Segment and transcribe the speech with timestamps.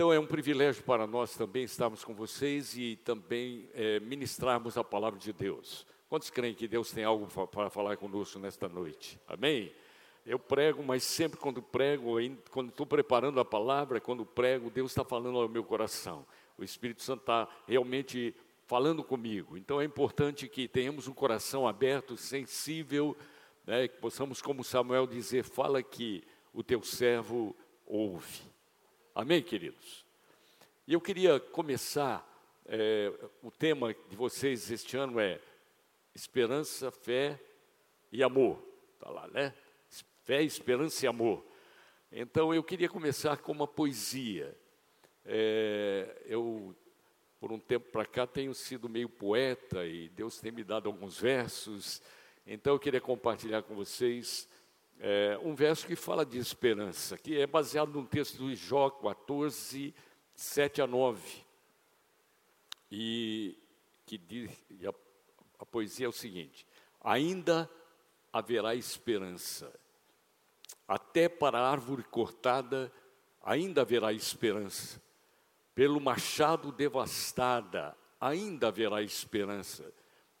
[0.00, 4.82] Então é um privilégio para nós também estarmos com vocês e também é, ministrarmos a
[4.82, 5.86] palavra de Deus.
[6.08, 9.20] Quantos creem que Deus tem algo para falar conosco nesta noite?
[9.28, 9.70] Amém?
[10.24, 12.14] Eu prego, mas sempre quando prego,
[12.50, 16.24] quando estou preparando a palavra, quando prego, Deus está falando ao meu coração.
[16.56, 18.34] O Espírito Santo está realmente
[18.66, 19.54] falando comigo.
[19.58, 23.14] Então é importante que tenhamos um coração aberto, sensível,
[23.66, 26.24] né, que possamos, como Samuel, dizer: fala que
[26.54, 27.54] o teu servo
[27.86, 28.49] ouve.
[29.12, 30.06] Amém, queridos?
[30.86, 32.24] E eu queria começar,
[32.64, 35.40] é, o tema de vocês este ano é
[36.14, 37.40] esperança, fé
[38.12, 38.62] e amor.
[38.94, 39.52] Está lá, né?
[40.22, 41.44] Fé, esperança e amor.
[42.12, 44.56] Então eu queria começar com uma poesia.
[45.24, 46.74] É, eu,
[47.40, 51.18] por um tempo para cá, tenho sido meio poeta e Deus tem me dado alguns
[51.18, 52.00] versos.
[52.46, 54.48] Então eu queria compartilhar com vocês
[55.00, 59.94] é, um verso que fala de esperança, que é baseado num texto do Jó 14,
[60.34, 61.42] 7 a 9.
[62.92, 63.56] E
[64.04, 64.92] que diz, e a,
[65.58, 66.66] a poesia é o seguinte:
[67.00, 67.68] ainda
[68.30, 69.72] haverá esperança,
[70.86, 72.92] até para a árvore cortada
[73.42, 75.00] ainda haverá esperança,
[75.74, 79.90] pelo machado devastada ainda haverá esperança,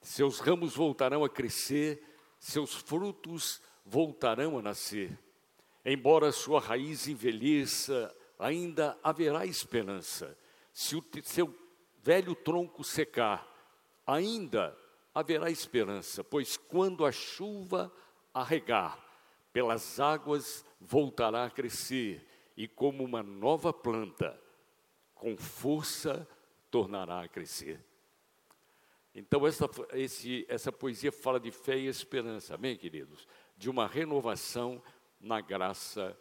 [0.02, 2.02] seus ramos voltarão a crescer,
[2.38, 5.18] seus frutos voltarão a nascer.
[5.84, 10.36] Embora sua raiz envelheça, ainda haverá esperança.
[10.72, 11.54] Se o seu
[12.02, 13.46] velho tronco secar,
[14.06, 14.76] ainda
[15.14, 17.92] haverá esperança, pois quando a chuva
[18.32, 18.98] arregar,
[19.52, 24.38] pelas águas voltará a crescer, e como uma nova planta,
[25.14, 26.26] com força
[26.70, 27.84] tornará a crescer.
[29.14, 33.26] Então, essa, esse, essa poesia fala de fé e esperança, amém, queridos?
[33.60, 34.82] De uma renovação
[35.20, 36.18] na graça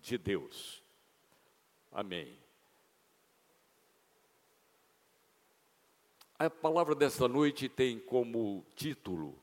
[0.00, 0.82] de Deus.
[1.92, 2.36] Amém.
[6.36, 9.38] A palavra desta noite tem como título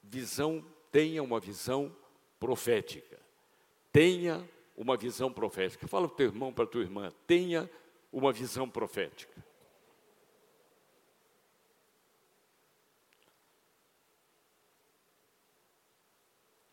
[0.00, 1.92] Visão, tenha uma visão
[2.38, 3.18] profética.
[3.90, 5.88] Tenha uma visão profética.
[5.88, 7.68] Fala para o teu irmão, para a tua irmã, tenha
[8.12, 9.44] uma visão profética.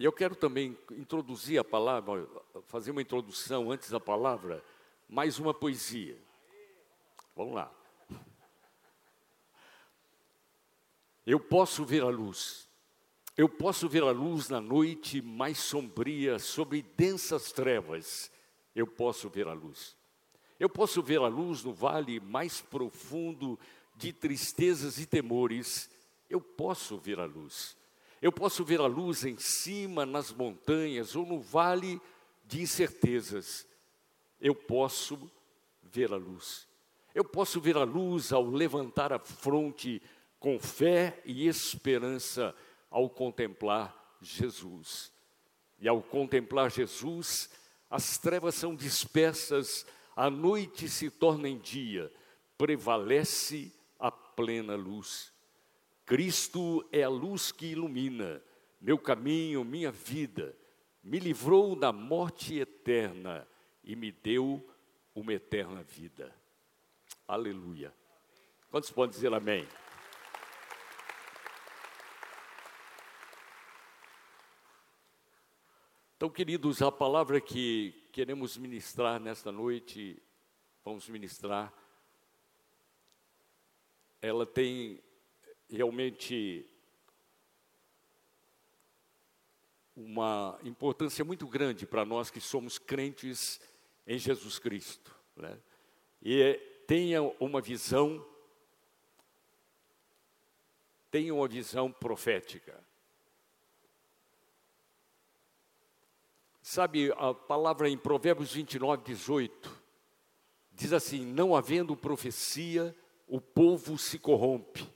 [0.04, 2.28] E eu quero também introduzir a palavra,
[2.66, 4.62] fazer uma introdução antes da palavra,
[5.08, 6.18] mais uma poesia.
[7.34, 7.72] Vamos lá.
[11.26, 12.68] Eu posso ver a luz.
[13.38, 18.30] Eu posso ver a luz na noite mais sombria, sobre densas trevas.
[18.76, 19.96] Eu posso ver a luz.
[20.60, 23.58] Eu posso ver a luz no vale mais profundo
[23.96, 25.90] de tristezas e temores.
[26.30, 27.82] Eu posso ver a luz.
[28.24, 32.00] Eu posso ver a luz em cima, nas montanhas ou no vale
[32.46, 33.68] de incertezas.
[34.40, 35.30] Eu posso
[35.82, 36.66] ver a luz.
[37.14, 40.02] Eu posso ver a luz ao levantar a fronte
[40.40, 42.56] com fé e esperança
[42.90, 45.12] ao contemplar Jesus.
[45.78, 47.50] E ao contemplar Jesus,
[47.90, 49.86] as trevas são dispersas,
[50.16, 52.10] a noite se torna em dia,
[52.58, 53.70] prevalece
[54.00, 55.33] a plena luz.
[56.06, 58.42] Cristo é a luz que ilumina
[58.84, 60.54] meu caminho, minha vida,
[61.02, 63.48] me livrou da morte eterna
[63.82, 64.70] e me deu
[65.16, 66.36] uma eterna vida.
[67.26, 67.94] Aleluia.
[68.70, 69.66] Quantos podem dizer amém?
[76.18, 80.22] Então, queridos, a palavra que queremos ministrar nesta noite,
[80.84, 81.74] vamos ministrar,
[84.22, 85.02] ela tem
[85.74, 86.68] realmente
[89.96, 93.60] uma importância muito grande para nós que somos crentes
[94.06, 95.16] em Jesus Cristo.
[95.36, 95.58] Né?
[96.22, 96.54] E
[96.86, 98.24] tenha uma visão,
[101.10, 102.80] tenha uma visão profética.
[106.62, 109.82] Sabe, a palavra em Provérbios 29, 18,
[110.72, 112.96] diz assim: Não havendo profecia,
[113.28, 114.93] o povo se corrompe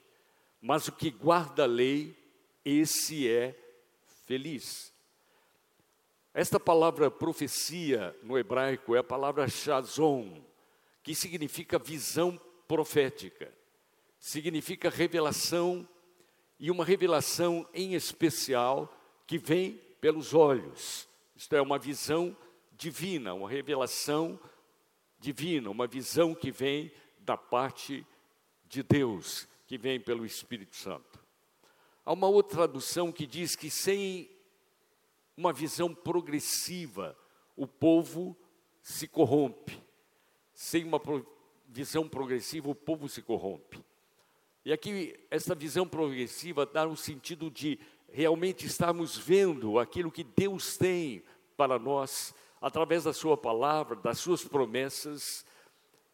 [0.62, 2.16] mas o que guarda a lei,
[2.64, 3.58] esse é
[4.26, 4.94] feliz.
[6.34, 10.44] Esta palavra profecia no hebraico é a palavra shazon,
[11.02, 13.52] que significa visão profética,
[14.20, 15.88] significa revelação
[16.60, 18.94] e uma revelação em especial
[19.26, 21.08] que vem pelos olhos.
[21.36, 22.36] Isto é uma visão
[22.72, 24.40] divina, uma revelação
[25.20, 28.06] divina, uma visão que vem da parte
[28.68, 31.20] de Deus que vem pelo Espírito Santo.
[32.06, 34.32] Há uma outra tradução que diz que sem
[35.36, 37.16] uma visão progressiva,
[37.56, 38.36] o povo
[38.82, 39.78] se corrompe.
[40.54, 41.00] sem uma
[41.68, 43.84] visão progressiva, o povo se corrompe.
[44.66, 47.80] E aqui, essa visão progressiva dá um sentido de
[48.10, 51.24] realmente estarmos vendo aquilo que Deus tem
[51.56, 55.46] para nós, através da Sua palavra, das Suas promessas,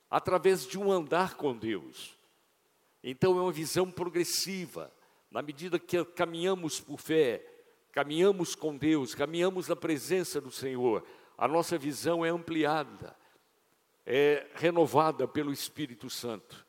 [0.09, 2.17] através de um andar com Deus.
[3.03, 4.91] Então, é uma visão progressiva,
[5.29, 7.45] na medida que caminhamos por fé,
[7.91, 11.05] caminhamos com Deus, caminhamos na presença do Senhor,
[11.37, 13.15] a nossa visão é ampliada,
[14.05, 16.65] é renovada pelo Espírito Santo.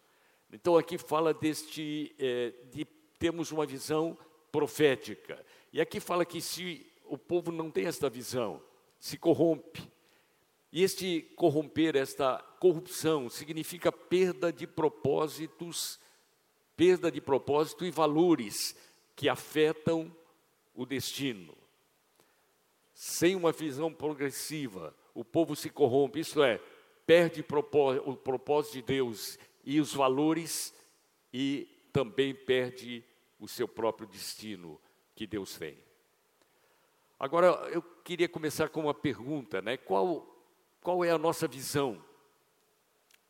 [0.53, 2.85] Então aqui fala deste, é, de
[3.19, 4.17] termos uma visão
[4.53, 5.45] profética.
[5.73, 8.63] E aqui fala que se o povo não tem esta visão,
[8.99, 9.83] se corrompe.
[10.73, 15.99] E este corromper, esta corrupção, significa perda de propósitos,
[16.77, 18.77] perda de propósito e valores
[19.15, 20.15] que afetam
[20.75, 21.57] o destino.
[22.93, 26.61] Sem uma visão progressiva, o povo se corrompe, isto é,
[27.07, 30.75] perde o propósito de Deus e os valores
[31.33, 33.05] e também perde
[33.39, 34.81] o seu próprio destino
[35.15, 35.79] que Deus tem.
[37.19, 39.77] Agora, eu queria começar com uma pergunta, né?
[39.77, 40.27] Qual,
[40.81, 42.05] qual é a nossa visão?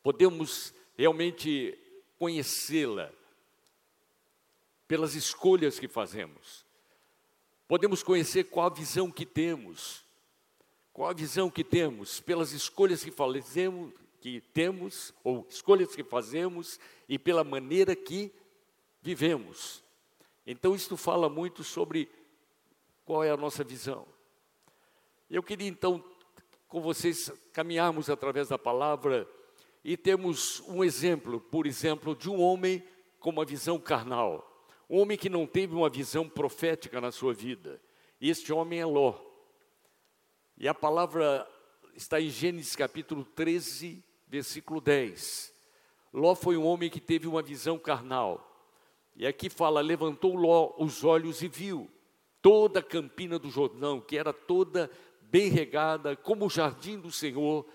[0.03, 1.79] Podemos realmente
[2.19, 3.13] conhecê-la
[4.87, 6.65] pelas escolhas que fazemos.
[7.67, 10.05] Podemos conhecer qual a visão que temos
[10.95, 16.79] qual a visão que temos pelas escolhas que fazemos, que temos, ou escolhas que fazemos,
[17.09, 18.33] e pela maneira que
[19.03, 19.83] vivemos.
[20.47, 22.09] Então, isto fala muito sobre
[23.05, 24.07] qual é a nossa visão.
[25.29, 26.03] Eu queria, então,
[26.69, 29.29] com vocês, caminharmos através da palavra
[29.83, 32.85] e temos um exemplo, por exemplo, de um homem
[33.19, 34.54] com uma visão carnal.
[34.89, 37.81] Um homem que não teve uma visão profética na sua vida.
[38.21, 39.15] Este homem é Ló.
[40.57, 41.49] E a palavra
[41.95, 45.55] está em Gênesis capítulo 13, versículo 10.
[46.13, 48.51] Ló foi um homem que teve uma visão carnal.
[49.17, 51.91] E aqui fala: levantou Ló os olhos e viu
[52.43, 54.91] toda a campina do Jordão, que era toda
[55.23, 57.67] bem regada, como o jardim do Senhor,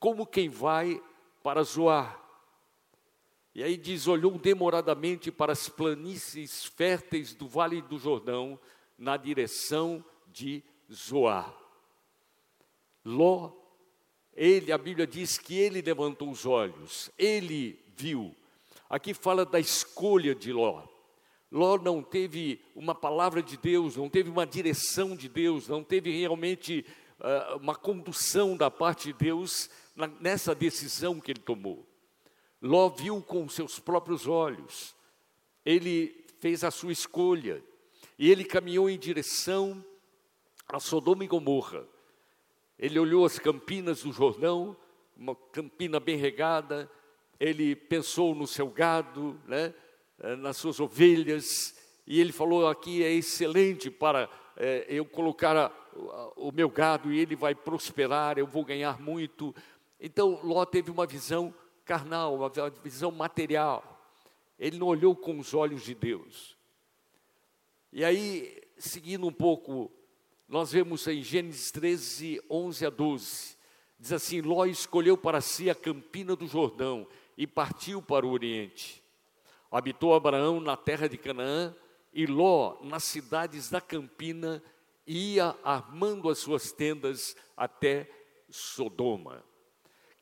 [0.00, 1.00] como quem vai
[1.42, 2.23] para Zoar.
[3.54, 8.58] E aí diz: olhou demoradamente para as planícies férteis do vale do Jordão,
[8.98, 10.62] na direção de
[10.92, 11.54] Zoar.
[13.04, 13.52] Ló,
[14.34, 18.34] ele, a Bíblia diz que ele levantou os olhos, ele viu.
[18.90, 20.82] Aqui fala da escolha de Ló.
[21.50, 26.10] Ló não teve uma palavra de Deus, não teve uma direção de Deus, não teve
[26.18, 26.84] realmente
[27.20, 29.70] uh, uma condução da parte de Deus
[30.20, 31.86] nessa decisão que ele tomou.
[32.64, 34.96] Ló viu com seus próprios olhos,
[35.66, 37.62] ele fez a sua escolha,
[38.18, 39.84] e ele caminhou em direção
[40.66, 41.86] a Sodoma e Gomorra.
[42.78, 44.74] Ele olhou as campinas do Jordão,
[45.14, 46.90] uma campina bem regada,
[47.38, 49.74] ele pensou no seu gado, né,
[50.20, 51.76] eh, nas suas ovelhas,
[52.06, 54.26] e ele falou: aqui é excelente para
[54.56, 58.98] é, eu colocar a, a, o meu gado e ele vai prosperar, eu vou ganhar
[59.02, 59.54] muito.
[60.00, 61.54] Então Ló teve uma visão
[61.84, 62.50] carnal, uma
[62.82, 64.00] visão material.
[64.58, 66.56] Ele não olhou com os olhos de Deus.
[67.92, 69.90] E aí, seguindo um pouco
[70.48, 73.56] nós vemos em Gênesis 13, 11 a 12,
[73.98, 79.02] diz assim: Ló escolheu para si a campina do Jordão e partiu para o Oriente.
[79.70, 81.74] Habitou Abraão na terra de Canaã
[82.12, 84.62] e Ló nas cidades da campina
[85.06, 88.08] ia armando as suas tendas até
[88.48, 89.42] Sodoma.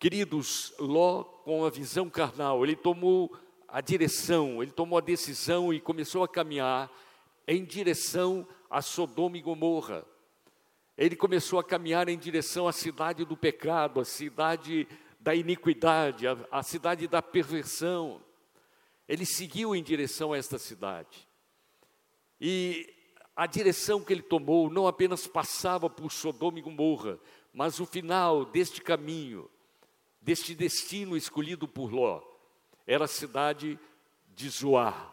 [0.03, 3.33] Queridos, Ló, com a visão carnal, ele tomou
[3.69, 6.91] a direção, ele tomou a decisão e começou a caminhar
[7.47, 10.05] em direção a Sodoma e Gomorra
[10.97, 14.87] ele começou a caminhar em direção à cidade do pecado, à cidade
[15.19, 18.21] da iniquidade, à, cidade da perversão.
[19.09, 21.27] Ele seguiu em direção a esta cidade.
[22.41, 22.93] E
[23.35, 27.19] a direção que ele tomou não apenas passava por Sodoma e Gomorra,
[27.53, 29.49] mas o final deste caminho,
[30.23, 32.23] deste destino escolhido por Ló,
[32.87, 33.79] era a cidade
[34.35, 35.13] de Zoar.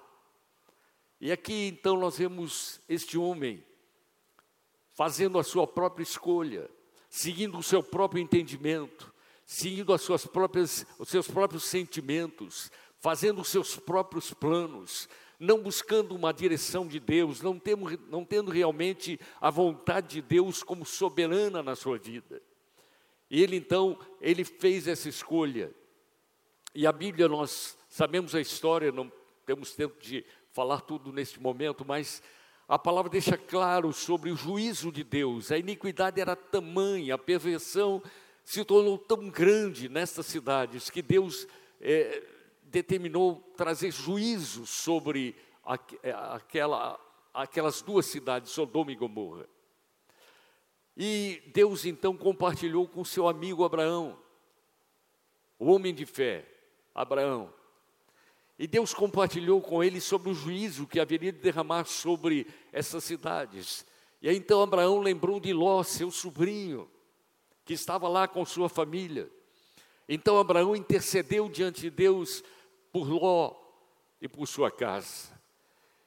[1.20, 3.63] E aqui então nós vemos este homem
[4.96, 6.70] fazendo a sua própria escolha,
[7.10, 9.13] seguindo o seu próprio entendimento,
[9.46, 16.13] seguindo as suas próprias, os seus próprios sentimentos, fazendo os seus próprios planos, não buscando
[16.13, 21.63] uma direção de Deus, não, temos, não tendo realmente a vontade de Deus como soberana
[21.63, 22.42] na sua vida.
[23.29, 25.71] E ele então, ele fez essa escolha.
[26.74, 29.12] E a Bíblia, nós sabemos a história, não
[29.45, 32.21] temos tempo de falar tudo neste momento, mas
[32.67, 35.51] a palavra deixa claro sobre o juízo de Deus.
[35.51, 38.01] A iniquidade era tamanha, a perversão
[38.43, 41.48] se tornou tão grande nestas cidades que Deus
[41.81, 42.24] é,
[42.63, 45.36] determinou trazer juízo sobre
[46.03, 47.00] é, aquela,
[47.33, 49.48] aquelas duas cidades, Sodoma e Gomorra.
[51.01, 54.20] E Deus então compartilhou com seu amigo Abraão,
[55.58, 56.46] o homem de fé,
[56.94, 57.53] Abraão.
[58.58, 63.86] E Deus compartilhou com ele sobre o juízo que haveria de derramar sobre essas cidades.
[64.22, 66.91] E aí então Abraão lembrou de Ló, seu sobrinho,
[67.63, 69.32] que estava lá com sua família.
[70.06, 72.44] Então Abraão intercedeu diante de Deus
[72.91, 73.56] por Ló
[74.20, 75.39] e por sua casa.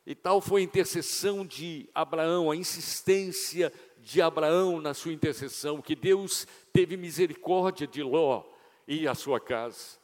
[0.04, 3.72] E tal foi a intercessão de Abraão, a insistência
[4.02, 8.44] de Abraão na sua intercessão, que Deus teve misericórdia de Ló
[8.86, 9.98] e a sua casa.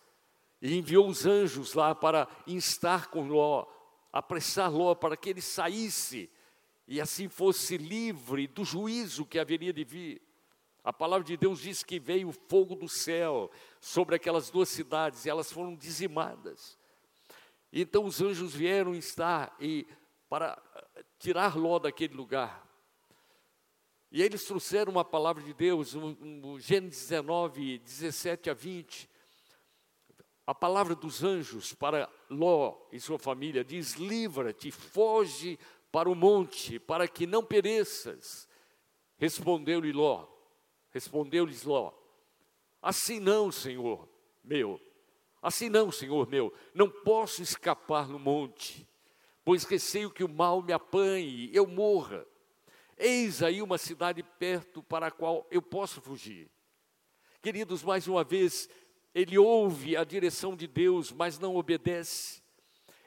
[0.62, 3.66] E enviou os anjos lá para instar com Ló,
[4.12, 6.30] apressar Ló para que ele saísse
[6.86, 10.22] e assim fosse livre do juízo que haveria de vir.
[10.82, 13.50] A palavra de Deus diz que veio fogo do céu
[13.80, 16.78] sobre aquelas duas cidades e elas foram dizimadas.
[17.72, 19.86] Então os anjos vieram estar e
[20.28, 22.67] para eh, tirar Ló daquele lugar.
[24.10, 29.08] E eles trouxeram uma palavra de Deus, no Gênesis 19, 17 a 20.
[30.46, 35.58] A palavra dos anjos para Ló e sua família diz: Livra-te, foge
[35.92, 38.48] para o monte, para que não pereças.
[39.18, 40.26] Respondeu-lhe Ló,
[40.90, 41.92] respondeu-lhes Ló:
[42.80, 44.08] Assim não, Senhor
[44.42, 44.80] meu,
[45.42, 48.88] assim não, Senhor meu, não posso escapar no monte,
[49.44, 52.26] pois receio que o mal me apanhe, eu morra.
[52.98, 56.50] Eis aí uma cidade perto para a qual eu posso fugir.
[57.40, 58.68] Queridos, mais uma vez,
[59.14, 62.42] ele ouve a direção de Deus, mas não obedece.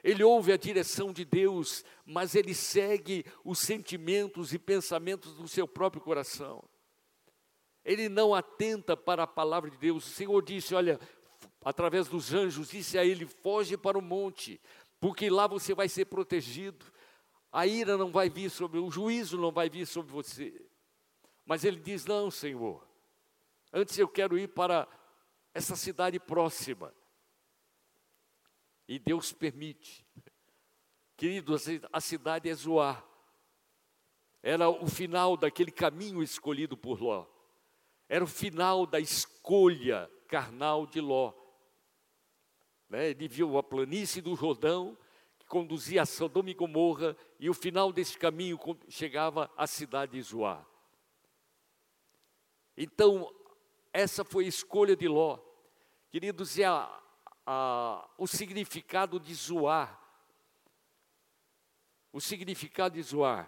[0.02, 5.68] Ele ouve a direção de Deus, mas ele segue os sentimentos e pensamentos do seu
[5.68, 6.64] próprio coração.
[7.84, 10.06] Ele não atenta para a palavra de Deus.
[10.06, 10.98] O Senhor disse: Olha,
[11.62, 14.60] através dos anjos, disse a ele: Foge para o monte,
[14.98, 16.84] porque lá você vai ser protegido
[17.52, 20.64] a ira não vai vir sobre, o juízo não vai vir sobre você.
[21.44, 22.82] Mas ele diz: Não, Senhor,
[23.72, 24.88] antes eu quero ir para
[25.52, 26.94] essa cidade próxima.
[28.88, 30.04] E Deus permite.
[31.16, 31.54] Querido,
[31.92, 33.04] a cidade é Zoar.
[34.42, 37.26] Era o final daquele caminho escolhido por Ló.
[38.08, 41.32] Era o final da escolha carnal de Ló.
[42.88, 43.10] Né?
[43.10, 44.98] Ele viu a planície do Jordão,
[45.52, 50.66] conduzia a Sodoma e Gomorra, e o final desse caminho chegava à cidade de Zoar.
[52.74, 53.30] Então,
[53.92, 55.38] essa foi a escolha de Ló.
[56.10, 57.02] Queridos, é a,
[57.44, 60.00] a, o significado de Zoar.
[62.10, 63.46] O significado de Zoar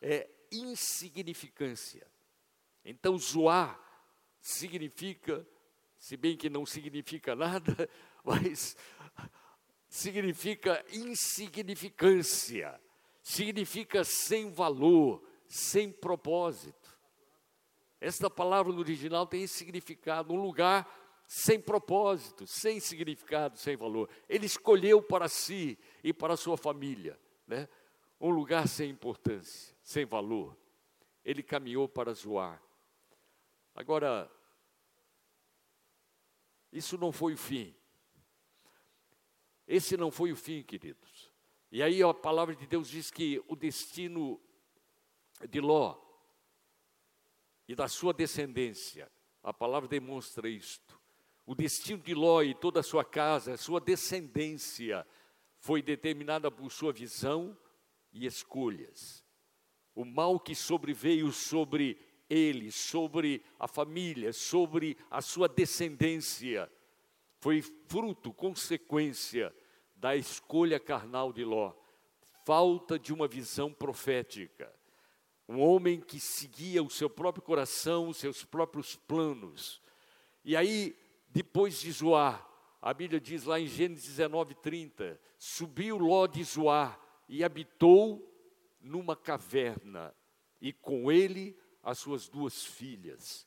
[0.00, 2.06] é insignificância.
[2.84, 3.76] Então, Zoar
[4.40, 5.44] significa,
[5.98, 7.90] se bem que não significa nada,
[8.22, 8.76] mas
[9.90, 12.80] significa insignificância,
[13.20, 16.96] significa sem valor, sem propósito.
[18.00, 20.88] Esta palavra no original tem esse significado, um lugar
[21.26, 24.08] sem propósito, sem significado, sem valor.
[24.28, 27.68] Ele escolheu para si e para sua família, né?
[28.20, 30.56] um lugar sem importância, sem valor.
[31.24, 32.62] Ele caminhou para zoar.
[33.74, 34.30] Agora,
[36.72, 37.74] isso não foi o fim.
[39.70, 41.32] Esse não foi o fim, queridos.
[41.70, 44.40] E aí a palavra de Deus diz que o destino
[45.48, 45.96] de Ló
[47.68, 49.08] e da sua descendência,
[49.44, 50.98] a palavra demonstra isto.
[51.46, 55.06] O destino de Ló e toda a sua casa, a sua descendência,
[55.60, 57.56] foi determinada por sua visão
[58.12, 59.24] e escolhas.
[59.94, 61.96] O mal que sobreveio sobre
[62.28, 66.68] ele, sobre a família, sobre a sua descendência,
[67.38, 69.54] foi fruto, consequência
[70.00, 71.74] da escolha carnal de Ló,
[72.46, 74.72] falta de uma visão profética.
[75.46, 79.82] Um homem que seguia o seu próprio coração, os seus próprios planos.
[80.42, 80.96] E aí,
[81.28, 82.48] depois de Zoar,
[82.80, 88.26] a Bíblia diz lá em Gênesis 19, 30, subiu Ló de Zoar e habitou
[88.80, 90.14] numa caverna,
[90.62, 93.46] e com ele as suas duas filhas.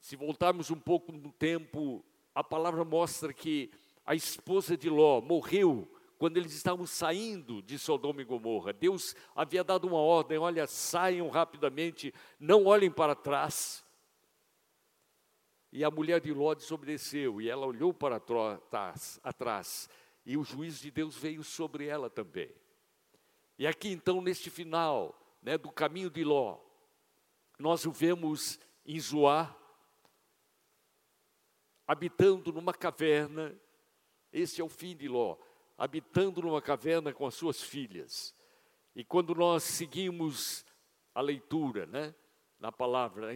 [0.00, 2.02] Se voltarmos um pouco no tempo,
[2.34, 3.70] a palavra mostra que
[4.04, 8.72] a esposa de Ló morreu quando eles estavam saindo de Sodoma e Gomorra.
[8.72, 13.84] Deus havia dado uma ordem: olha, saiam rapidamente, não olhem para trás.
[15.72, 19.90] E a mulher de Ló desobedeceu, e ela olhou para trás, atrás,
[20.24, 22.54] e o juízo de Deus veio sobre ela também.
[23.58, 26.60] E aqui então, neste final né, do caminho de Ló,
[27.58, 29.56] nós o vemos em Zoar,
[31.86, 33.54] habitando numa caverna.
[34.34, 35.36] Esse é o fim de Ló,
[35.78, 38.34] habitando numa caverna com as suas filhas.
[38.96, 40.66] E quando nós seguimos
[41.14, 42.12] a leitura, né,
[42.58, 43.28] na palavra,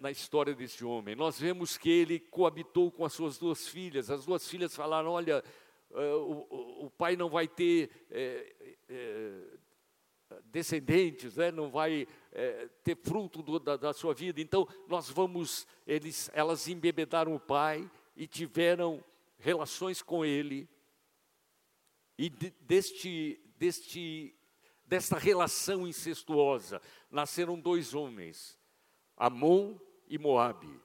[0.00, 4.10] na história desse homem, nós vemos que ele coabitou com as suas duas filhas.
[4.10, 5.44] As duas filhas falaram: Olha,
[5.90, 9.42] uh, o, o, pai não vai ter é, é,
[10.44, 11.50] descendentes, né?
[11.50, 14.40] não vai é, ter fruto do, da, da, sua vida.
[14.40, 19.04] Então, nós vamos, eles, elas embebedaram o pai e tiveram
[19.38, 20.68] relações com ele.
[22.18, 24.34] E de, deste, deste,
[24.84, 28.58] desta relação incestuosa nasceram dois homens,
[29.16, 29.78] Amon
[30.08, 30.80] e Moabe,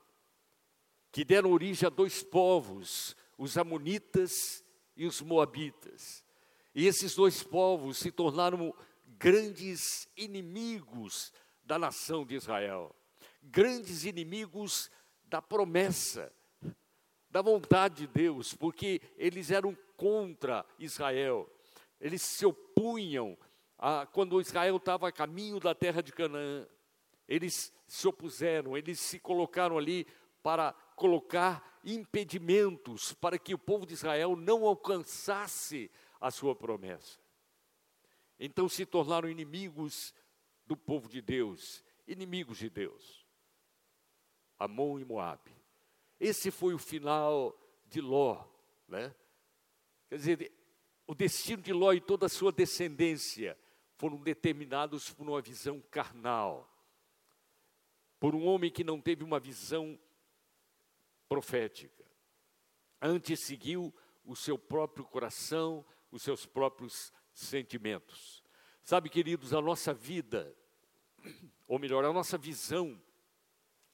[1.11, 4.63] que deram origem a dois povos, os amonitas
[4.95, 6.23] e os moabitas.
[6.73, 8.73] E esses dois povos se tornaram
[9.05, 11.31] grandes inimigos
[11.63, 12.95] da nação de Israel,
[13.41, 14.89] grandes inimigos
[15.25, 16.33] da promessa,
[17.31, 21.49] da vontade de Deus, porque eles eram contra Israel,
[21.99, 23.37] eles se opunham
[23.77, 26.67] a, quando Israel estava a caminho da terra de Canaã,
[27.27, 30.05] eles se opuseram, eles se colocaram ali
[30.43, 37.19] para colocar impedimentos para que o povo de Israel não alcançasse a sua promessa.
[38.39, 40.13] Então se tornaram inimigos
[40.65, 43.25] do povo de Deus, inimigos de Deus.
[44.59, 45.60] Amon e Moabe.
[46.21, 48.45] Esse foi o final de Ló,
[48.87, 49.11] né?
[50.07, 50.51] Quer dizer,
[51.07, 53.57] o destino de Ló e toda a sua descendência
[53.97, 56.71] foram determinados por uma visão carnal,
[58.19, 59.99] por um homem que não teve uma visão
[61.27, 62.05] profética.
[63.01, 63.91] Antes seguiu
[64.23, 68.43] o seu próprio coração, os seus próprios sentimentos.
[68.83, 70.55] Sabe, queridos, a nossa vida,
[71.67, 73.01] ou melhor, a nossa visão,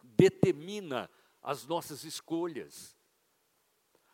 [0.03, 1.09] determina
[1.47, 2.93] as nossas escolhas.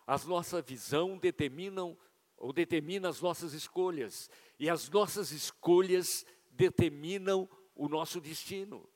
[0.06, 1.98] A nossa visão determinam
[2.38, 8.88] ou determina as nossas escolhas, e as nossas escolhas determinam o nosso destino.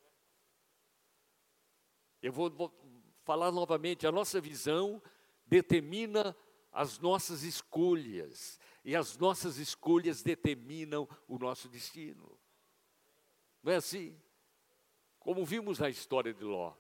[2.21, 2.71] Eu vou, vou
[3.23, 5.01] falar novamente, a nossa visão
[5.47, 6.35] determina
[6.71, 12.37] as nossas escolhas, e as nossas escolhas determinam o nosso destino.
[13.63, 14.15] Não é assim?
[15.17, 16.75] Como vimos na história de Ló.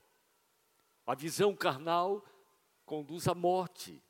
[1.07, 2.21] A visão carnal
[2.85, 4.03] conduz à morte,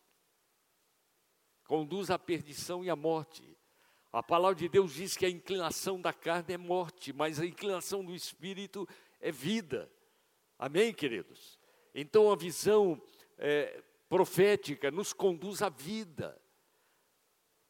[1.67, 3.55] conduz à perdição e à morte.
[4.11, 8.03] A palavra de Deus diz que a inclinação da carne é morte, mas a inclinação
[8.03, 8.89] do espírito
[9.21, 9.91] é vida.
[10.57, 11.59] Amém, queridos?
[11.93, 12.99] Então a visão
[13.37, 16.41] é, profética nos conduz à vida.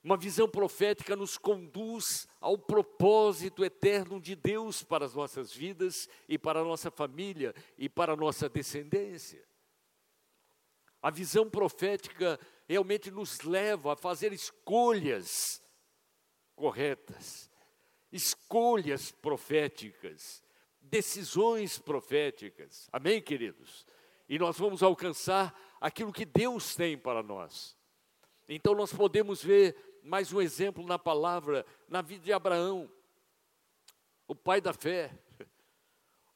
[0.07, 6.37] Uma visão profética nos conduz ao propósito eterno de Deus para as nossas vidas e
[6.37, 9.45] para a nossa família e para a nossa descendência.
[11.01, 12.39] A visão profética
[12.69, 15.61] realmente nos leva a fazer escolhas
[16.55, 17.51] corretas,
[18.09, 20.41] escolhas proféticas,
[20.79, 22.87] decisões proféticas.
[22.93, 23.85] Amém, queridos?
[24.29, 27.75] E nós vamos alcançar aquilo que Deus tem para nós.
[28.47, 32.89] Então nós podemos ver mais um exemplo na palavra, na vida de Abraão,
[34.27, 35.17] o pai da fé,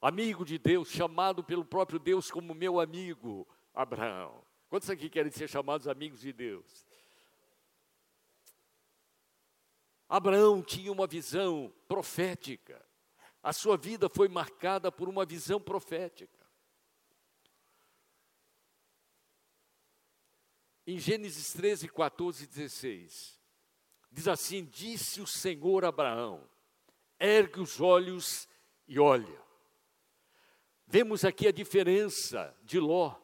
[0.02, 4.44] amigo de Deus, chamado pelo próprio Deus como meu amigo, Abraão.
[4.70, 6.88] Quantos aqui querem ser chamados amigos de Deus?
[10.08, 12.86] Abraão tinha uma visão profética.
[13.44, 16.40] A sua vida foi marcada por uma visão profética.
[20.86, 23.41] Em Gênesis 13, 14 e 16,
[24.12, 26.48] diz assim: Disse o Senhor a Abraão:
[27.20, 28.48] ergue os olhos
[28.88, 29.42] e olha.
[30.88, 33.16] Vemos aqui a diferença de Ló,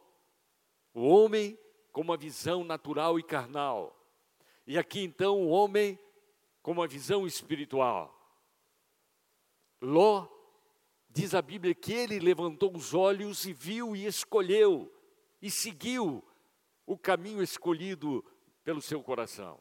[0.94, 1.58] o homem
[1.92, 3.94] com uma visão natural e carnal,
[4.66, 5.98] e aqui então o homem
[6.62, 8.14] com uma visão espiritual.
[9.80, 10.26] Ló,
[11.10, 14.92] diz a Bíblia que ele levantou os olhos e viu e escolheu
[15.40, 16.24] e seguiu
[16.86, 18.24] o caminho escolhido
[18.64, 19.60] pelo seu coração.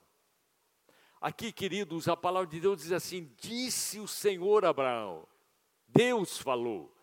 [1.20, 5.28] Aqui, queridos, a palavra de Deus diz assim: Disse o Senhor Abraão,
[5.88, 6.94] Deus falou,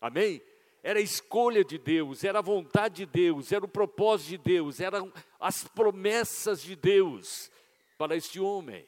[0.00, 0.42] amém?
[0.82, 4.80] Era a escolha de Deus, era a vontade de Deus, era o propósito de Deus,
[4.80, 7.50] eram as promessas de Deus
[7.98, 8.86] para este homem.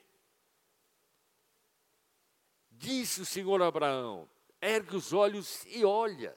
[2.71, 4.29] Disse o Senhor Abraão:
[4.61, 6.37] ergue os olhos e olha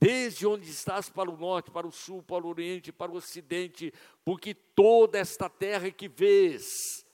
[0.00, 3.92] desde onde estás para o norte, para o sul, para o oriente, para o ocidente,
[4.24, 7.04] porque toda esta terra que vês,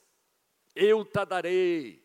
[0.75, 2.03] eu te darei,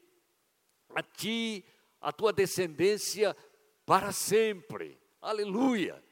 [0.95, 1.65] a ti,
[2.01, 3.37] a tua descendência,
[3.85, 4.99] para sempre.
[5.21, 6.03] Aleluia.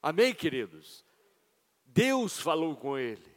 [0.00, 1.04] Amém, queridos?
[1.84, 3.30] Deus falou com ele.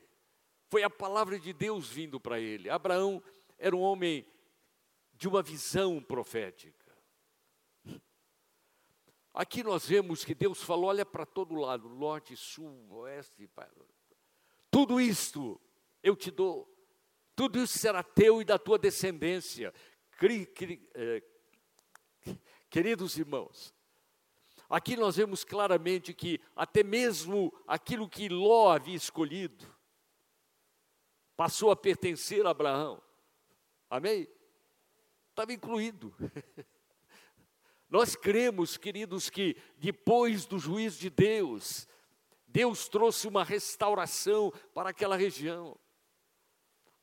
[0.69, 2.69] Foi a palavra de Deus vindo para ele.
[2.69, 3.21] Abraão
[3.57, 4.25] era um homem
[5.13, 6.85] de uma visão profética.
[9.33, 13.49] Aqui nós vemos que Deus falou: olha para todo lado, norte, sul, oeste,
[14.71, 15.59] tudo isto
[16.01, 16.69] eu te dou,
[17.35, 19.73] tudo isso será teu e da tua descendência.
[20.21, 21.23] Eh,
[22.69, 23.73] queridos irmãos,
[24.69, 29.65] aqui nós vemos claramente que até mesmo aquilo que Ló havia escolhido
[31.35, 33.01] passou a pertencer a Abraão.
[33.89, 34.27] Amém?
[35.29, 36.15] Estava incluído.
[37.89, 41.87] Nós cremos, queridos, que depois do juízo de Deus,
[42.47, 45.77] Deus trouxe uma restauração para aquela região.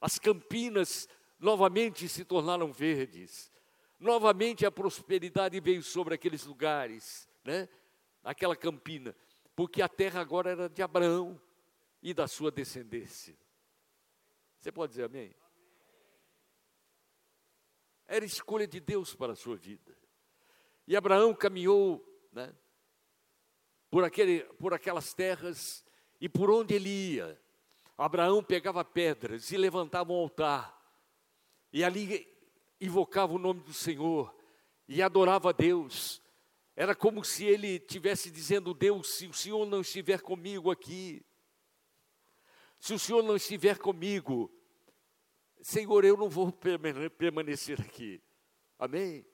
[0.03, 3.53] As campinas novamente se tornaram verdes.
[4.01, 7.69] Novamente a prosperidade veio sobre aqueles lugares, né?
[8.25, 9.15] Aquela campina,
[9.55, 11.41] porque a terra agora era de Abraão
[12.03, 13.39] e da sua descendência.
[14.59, 15.33] Você pode dizer amém?
[18.07, 19.97] Era escolha de Deus para a sua vida.
[20.87, 22.53] E Abraão caminhou né,
[23.89, 25.85] por, aquele, por aquelas terras
[26.21, 27.42] e por onde ele ia.
[27.97, 30.79] Abraão pegava pedras e levantava um altar.
[31.73, 32.29] E ali
[32.81, 34.35] invocava o nome do Senhor
[34.89, 36.23] e adorava a Deus.
[36.75, 41.25] Era como se ele tivesse dizendo: Deus, se o Senhor não estiver comigo aqui,
[42.81, 44.51] se o Senhor não estiver comigo,
[45.61, 48.21] Senhor, eu não vou permanecer aqui.
[48.79, 49.25] Amém?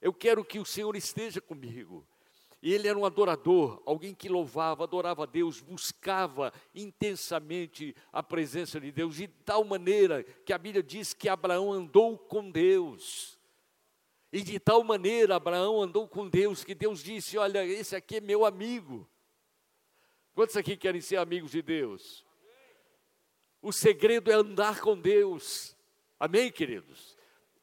[0.00, 2.06] Eu quero que o Senhor esteja comigo.
[2.70, 8.90] Ele era um adorador, alguém que louvava, adorava a Deus, buscava intensamente a presença de
[8.90, 13.38] Deus, de tal maneira que a Bíblia diz que Abraão andou com Deus.
[14.32, 18.20] E de tal maneira Abraão andou com Deus, que Deus disse: Olha, esse aqui é
[18.22, 19.06] meu amigo.
[20.34, 22.24] Quantos aqui querem ser amigos de Deus?
[23.60, 25.76] O segredo é andar com Deus.
[26.18, 27.14] Amém, queridos?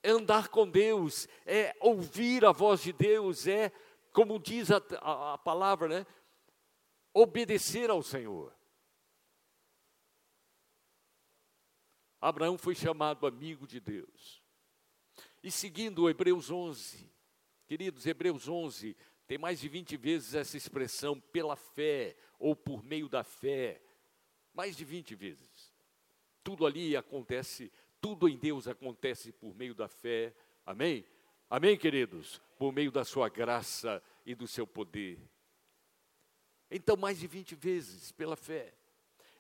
[0.04, 3.72] É andar com Deus, é ouvir a voz de Deus, é,
[4.12, 6.08] como diz a, a, a palavra, né?
[7.14, 8.54] Obedecer ao Senhor.
[12.20, 14.42] Abraão foi chamado amigo de Deus.
[15.44, 17.12] E seguindo Hebreus 11,
[17.66, 18.96] queridos, Hebreus 11
[19.26, 23.82] tem mais de 20 vezes essa expressão pela fé ou por meio da fé,
[24.54, 25.74] mais de 20 vezes.
[26.44, 30.36] Tudo ali acontece, tudo em Deus acontece por meio da fé.
[30.66, 31.06] Amém?
[31.52, 32.42] Amém, queridos?
[32.58, 35.20] Por meio da sua graça e do seu poder.
[36.72, 38.74] Então, mais de 20 vezes pela fé.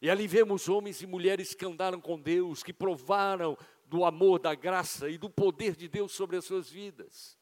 [0.02, 4.54] E ali vemos homens e mulheres que andaram com Deus, que provaram do amor, da
[4.54, 7.38] graça e do poder de Deus sobre as suas vidas.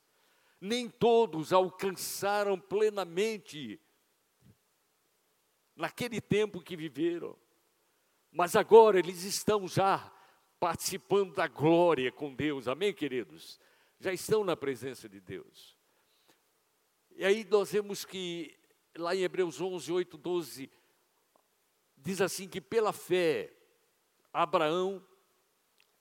[0.61, 3.81] Nem todos alcançaram plenamente
[5.75, 7.35] naquele tempo que viveram.
[8.31, 10.13] Mas agora eles estão já
[10.59, 13.59] participando da glória com Deus, amém, queridos?
[13.99, 15.77] Já estão na presença de Deus.
[17.11, 18.57] E aí nós vemos que,
[18.95, 20.71] lá em Hebreus 11, 8, 12,
[21.97, 23.53] diz assim: que pela fé,
[24.31, 25.05] Abraão,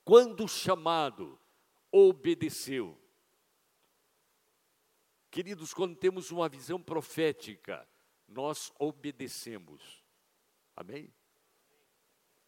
[0.04, 1.38] quando chamado,
[1.90, 2.96] obedeceu.
[5.30, 7.86] Queridos, quando temos uma visão profética,
[8.26, 10.04] nós obedecemos.
[10.76, 11.12] Amém?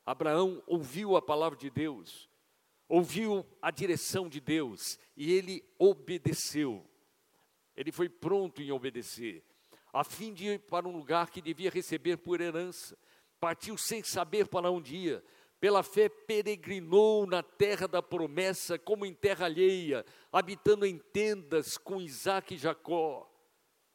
[0.06, 2.29] Abraão ouviu a palavra de Deus,
[2.90, 6.84] ouviu a direção de Deus e ele obedeceu.
[7.76, 9.44] Ele foi pronto em obedecer,
[9.92, 12.98] a fim de ir para um lugar que devia receber por herança.
[13.38, 15.24] Partiu sem saber para onde ia.
[15.60, 22.00] Pela fé peregrinou na terra da promessa, como em terra alheia, habitando em tendas com
[22.00, 23.30] Isaac e Jacó,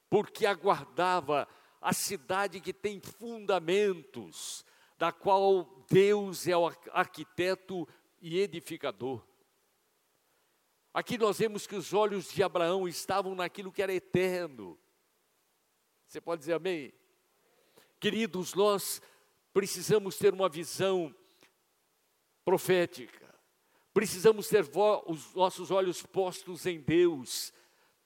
[0.10, 1.48] porque aguardava
[1.82, 4.66] a cidade que tem fundamentos,
[4.98, 7.88] da qual Deus é o arquiteto
[8.28, 9.24] e edificador.
[10.92, 14.80] Aqui nós vemos que os olhos de Abraão estavam naquilo que era eterno.
[16.08, 16.92] Você pode dizer amém?
[18.00, 19.00] Queridos, nós
[19.54, 21.16] precisamos ter uma visão
[22.44, 23.32] profética,
[23.94, 24.66] precisamos ter
[25.06, 27.54] os nossos olhos postos em Deus,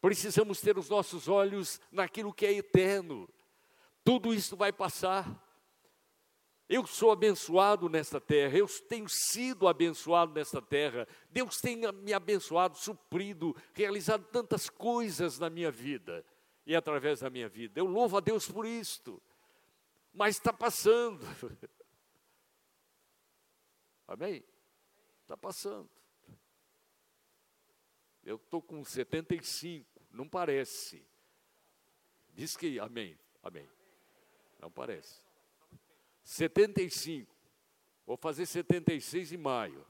[0.01, 3.25] precisamos ter os nossos olhos naquilo que é eterno.
[4.03, 5.48] Tudo isso vai passar.
[6.69, 11.07] Eu sou abençoado nesta terra, eu tenho sido abençoado nesta terra.
[11.31, 16.23] Deus tem me abençoado, suprido, realizado tantas coisas na minha vida
[16.67, 17.79] e através da minha vida.
[17.79, 19.19] Eu louvo a Deus por isto.
[20.13, 21.25] Mas está passando.
[24.07, 24.43] Amém?
[25.23, 25.89] Está passando.
[28.23, 31.03] Eu estou com 75, não parece.
[32.31, 33.67] Diz que amém, amém.
[34.59, 35.28] Não parece.
[36.23, 37.35] 75.
[38.05, 39.85] Vou fazer 76 em maio.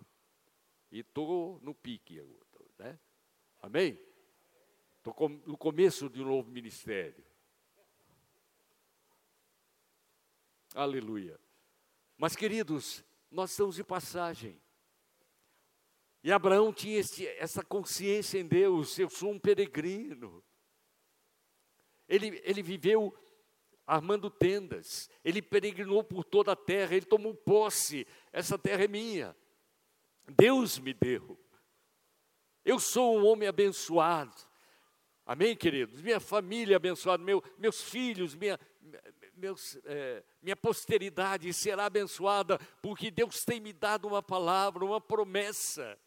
[0.91, 2.21] E estou no pique,
[2.77, 2.99] né?
[3.61, 3.99] Amém?
[4.97, 7.23] Estou no começo de um novo ministério.
[10.73, 11.39] Aleluia.
[12.17, 14.59] Mas, queridos, nós estamos de passagem.
[16.23, 20.43] E Abraão tinha esse, essa consciência em Deus: eu sou um peregrino.
[22.07, 23.15] Ele, ele viveu
[23.89, 29.35] armando tendas, ele peregrinou por toda a terra, ele tomou posse: essa terra é minha,
[30.27, 31.37] Deus me deu.
[32.63, 34.31] Eu sou um homem abençoado.
[35.25, 36.01] Amém, queridos?
[36.01, 38.59] Minha família abençoada, meu, meus filhos, minha,
[39.35, 45.97] meus, é, minha posteridade será abençoada, porque Deus tem me dado uma palavra, uma promessa.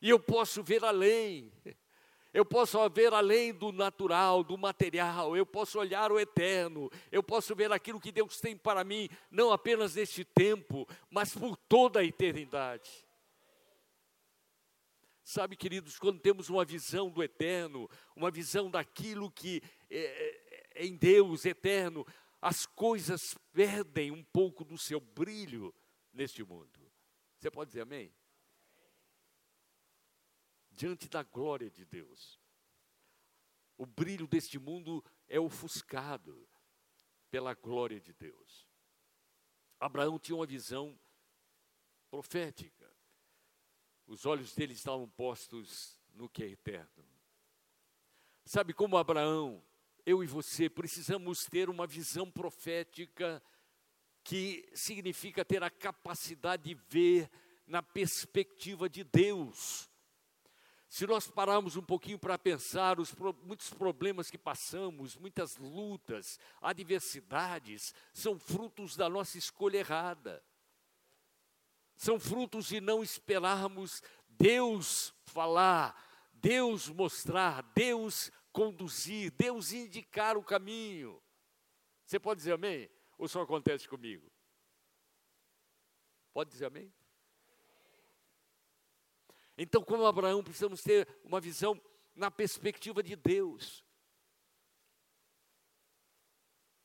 [0.00, 1.52] E eu posso ver além.
[2.38, 7.52] Eu posso ver além do natural, do material, eu posso olhar o eterno, eu posso
[7.52, 12.04] ver aquilo que Deus tem para mim, não apenas neste tempo, mas por toda a
[12.04, 12.88] eternidade.
[15.24, 20.86] Sabe, queridos, quando temos uma visão do eterno, uma visão daquilo que é, é, é
[20.86, 22.06] em Deus eterno,
[22.40, 25.74] as coisas perdem um pouco do seu brilho
[26.12, 26.88] neste mundo.
[27.36, 28.12] Você pode dizer amém?
[30.78, 32.38] Diante da glória de Deus.
[33.76, 36.48] O brilho deste mundo é ofuscado
[37.32, 38.68] pela glória de Deus.
[39.80, 40.96] Abraão tinha uma visão
[42.08, 42.88] profética.
[44.06, 47.04] Os olhos dele estavam postos no que é eterno.
[48.44, 49.60] Sabe como Abraão
[50.06, 53.42] eu e você precisamos ter uma visão profética
[54.22, 57.28] que significa ter a capacidade de ver
[57.66, 59.90] na perspectiva de Deus.
[60.88, 67.94] Se nós pararmos um pouquinho para pensar, os muitos problemas que passamos, muitas lutas, adversidades,
[68.12, 70.42] são frutos da nossa escolha errada.
[71.94, 75.94] São frutos de não esperarmos Deus falar,
[76.32, 81.22] Deus mostrar, Deus conduzir, Deus indicar o caminho.
[82.06, 82.88] Você pode dizer amém?
[83.18, 84.32] Ou só acontece comigo?
[86.32, 86.90] Pode dizer amém?
[89.58, 91.78] Então, como Abraão, precisamos ter uma visão
[92.14, 93.84] na perspectiva de Deus.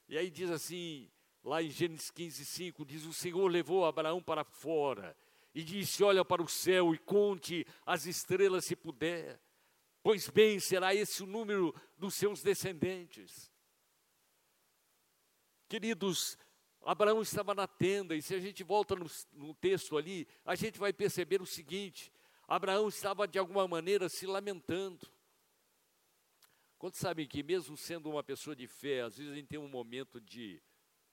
[0.09, 1.11] E aí diz assim,
[1.43, 5.15] lá em Gênesis 15, 5, diz: O Senhor levou Abraão para fora
[5.53, 9.39] e disse: Olha para o céu e conte as estrelas se puder.
[10.01, 13.51] Pois bem, será esse o número dos seus descendentes.
[15.69, 16.37] Queridos,
[16.81, 20.77] Abraão estava na tenda, e se a gente volta no, no, texto ali, a gente
[20.77, 22.11] vai perceber o seguinte:
[22.53, 25.07] Abraão estava de alguma maneira se lamentando.
[26.77, 29.67] Quando sabem que, mesmo sendo uma pessoa de fé, às vezes a gente tem um
[29.67, 30.61] momento de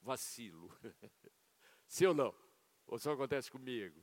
[0.03, 0.71] vacilo.
[1.87, 2.35] Sim ou não?
[2.87, 4.01] Ou só acontece comigo?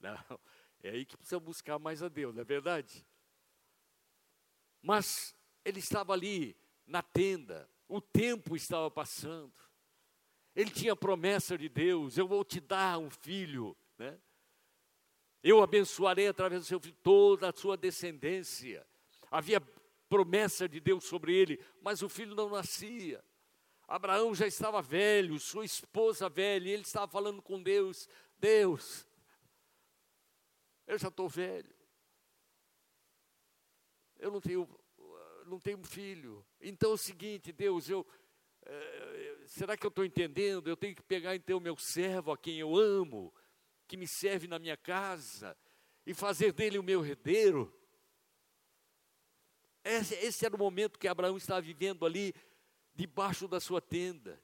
[0.00, 0.40] Não,
[0.82, 3.06] é aí que precisa buscar mais a Deus, não é verdade?
[4.82, 9.54] Mas ele estava ali na tenda, o tempo estava passando.
[10.54, 14.20] Ele tinha promessa de Deus: eu vou te dar um filho, né?
[15.42, 18.86] Eu abençoarei através do seu filho toda a sua descendência.
[19.30, 19.60] Havia
[20.08, 23.24] promessa de Deus sobre ele, mas o filho não nascia.
[23.86, 29.06] Abraão já estava velho, sua esposa velha, e ele estava falando com Deus: Deus,
[30.86, 31.78] eu já estou velho
[34.18, 34.68] eu não tenho,
[35.46, 36.44] não tenho filho.
[36.60, 38.06] Então é o seguinte, Deus, eu,
[38.66, 40.68] é, será que eu estou entendendo?
[40.68, 43.32] Eu tenho que pegar então meu servo, a quem eu amo,
[43.88, 45.56] que me serve na minha casa,
[46.06, 47.74] e fazer dele o meu herdeiro?
[49.82, 52.34] Esse, esse era o momento que Abraão estava vivendo ali,
[52.94, 54.40] debaixo da sua tenda.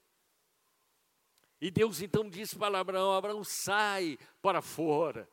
[1.60, 5.28] E Deus então disse para Abraão: Abraão, sai para fora,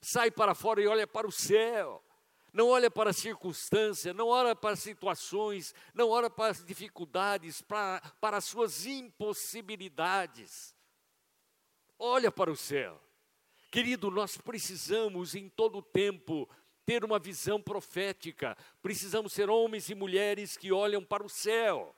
[0.00, 2.02] sai para fora e olha para o céu
[2.52, 7.62] não olha para a circunstância, não olha para as situações, não olha para as dificuldades,
[7.62, 10.74] para, para as suas impossibilidades.
[11.98, 13.00] Olha para o céu.
[13.70, 16.48] Querido, nós precisamos em todo o tempo
[16.84, 21.94] ter uma visão profética, precisamos ser homens e mulheres que olham para o céu.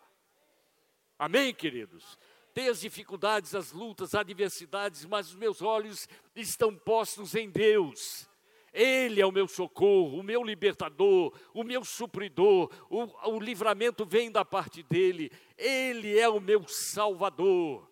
[1.19, 2.19] Amém, queridos?
[2.53, 6.07] Tem as dificuldades, as lutas, as adversidades, mas os meus olhos
[6.37, 8.29] estão postos em Deus.
[8.71, 14.31] Ele é o meu socorro, o meu libertador, o meu supridor, o, o livramento vem
[14.31, 17.91] da parte dele, Ele é o meu salvador,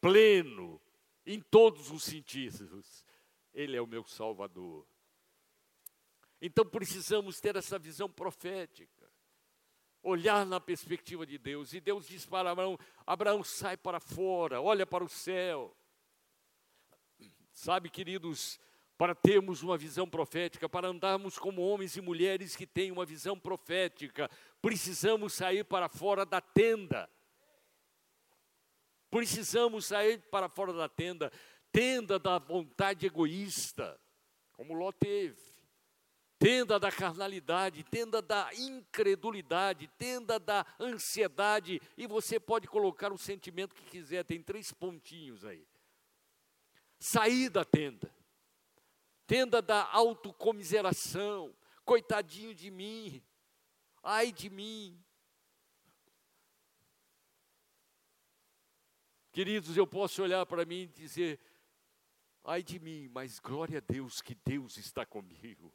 [0.00, 0.80] pleno,
[1.26, 3.04] em todos os sentidos,
[3.52, 4.86] Ele é o meu salvador.
[6.40, 9.10] Então precisamos ter essa visão profética.
[10.02, 11.72] olhar na perspectiva de Deus.
[11.72, 15.74] E Deus diz para Abraão: Abraão, sai para fora, olha para o céu.
[17.50, 18.60] Sabe, queridos,
[18.98, 23.38] para termos uma visão profética, para andarmos como homens e mulheres que têm uma visão
[23.38, 27.08] profética, precisamos sair para fora da tenda.
[29.14, 31.30] Precisamos sair para fora da tenda,
[31.70, 33.96] tenda da vontade egoísta,
[34.54, 35.40] como Ló teve,
[36.36, 43.76] tenda da carnalidade, tenda da incredulidade, tenda da ansiedade, e você pode colocar o sentimento
[43.76, 45.64] que quiser, tem três pontinhos aí.
[46.98, 48.12] Sair da tenda,
[49.28, 53.22] tenda da autocomiseração, coitadinho de mim,
[54.02, 55.00] ai de mim,
[59.34, 61.40] Queridos, eu posso olhar para mim e dizer:
[62.44, 65.74] ai de mim, mas glória a Deus que Deus está comigo.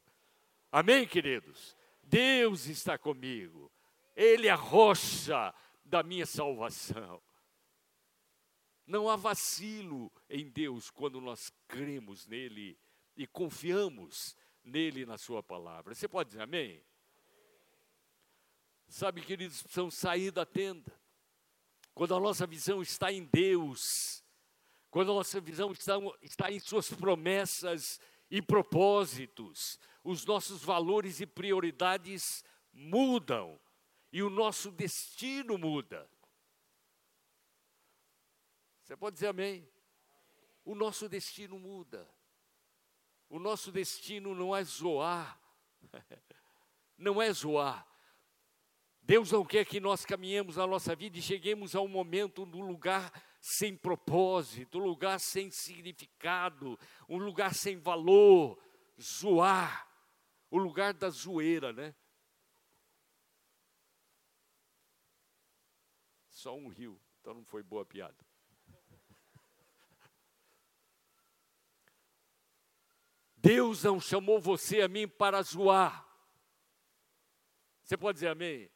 [0.72, 1.76] Amém, queridos?
[2.02, 3.70] Deus está comigo.
[4.16, 7.22] Ele é a rocha da minha salvação.
[8.88, 12.80] Não há vacilo em Deus quando nós cremos nele
[13.18, 15.94] e confiamos nele na sua palavra.
[15.94, 16.82] Você pode dizer amém?
[18.88, 20.99] Sabe, queridos, precisamos sair da tenda
[21.94, 24.24] quando a nossa visão está em Deus,
[24.90, 28.00] quando a nossa visão está, está em Suas promessas
[28.30, 33.60] e propósitos, os nossos valores e prioridades mudam
[34.12, 36.10] e o nosso destino muda.
[38.84, 39.70] Você pode dizer amém?
[40.66, 42.08] O nosso destino muda.
[43.30, 45.40] O nosso destino não é zoar,
[46.98, 47.86] não é zoar,
[49.10, 52.62] Deus não quer que nós caminhemos na nossa vida e cheguemos a um momento, num
[52.62, 56.78] lugar sem propósito, um lugar sem significado,
[57.10, 58.62] um lugar sem valor,
[59.02, 59.92] zoar,
[60.52, 61.96] o lugar da zoeira, né?
[66.30, 68.24] Só um rio, então não foi boa piada.
[73.38, 76.08] Deus não chamou você a mim para zoar.
[77.82, 78.70] Você pode dizer amém?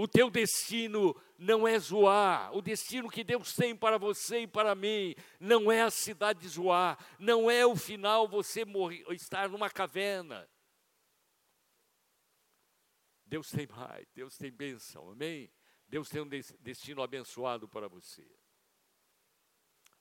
[0.00, 2.56] O teu destino não é Zoar.
[2.56, 6.48] O destino que Deus tem para você e para mim não é a cidade de
[6.48, 6.98] Zoar.
[7.18, 10.48] Não é o final você morrer, estar numa caverna.
[13.26, 15.52] Deus tem mais, Deus tem bênção, amém?
[15.86, 18.26] Deus tem um destino abençoado para você.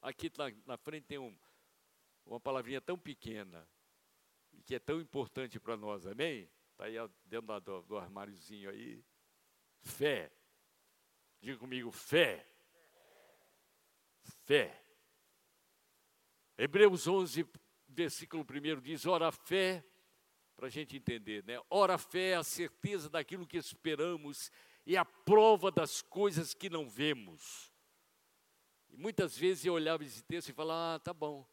[0.01, 1.38] Aqui na, na frente tem um,
[2.25, 3.67] uma palavrinha tão pequena
[4.53, 6.49] e que é tão importante para nós, amém?
[6.71, 9.03] Está aí dentro do, do armáriozinho aí.
[9.81, 10.31] Fé.
[11.41, 12.45] Diga comigo, fé.
[14.45, 14.83] Fé.
[16.57, 17.45] Hebreus 11,
[17.87, 19.83] versículo 1 diz: Ora, a fé,
[20.55, 21.59] para a gente entender, né?
[21.69, 24.51] Ora, a fé é a certeza daquilo que esperamos
[24.85, 27.71] e a prova das coisas que não vemos.
[28.89, 31.47] E muitas vezes eu olhava esse texto e falava: Ah, tá bom,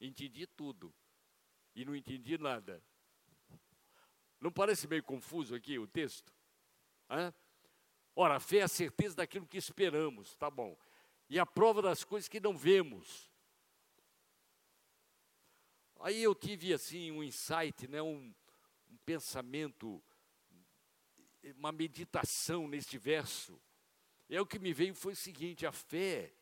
[0.00, 0.92] entendi tudo.
[1.74, 2.82] E não entendi nada.
[4.40, 6.32] Não parece meio confuso aqui o texto?
[7.08, 7.32] Hã?
[8.14, 10.76] Ora, a fé é a certeza daquilo que esperamos, tá bom.
[11.28, 13.30] E a prova das coisas que não vemos.
[16.00, 18.34] Aí eu tive assim um insight, né, um,
[18.90, 20.02] um pensamento,
[21.56, 23.60] uma meditação neste verso.
[24.28, 26.32] É o que me veio foi o seguinte: a fé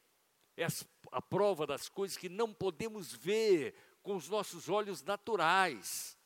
[0.56, 0.66] é
[1.10, 6.16] a prova das coisas que não podemos ver com os nossos olhos naturais.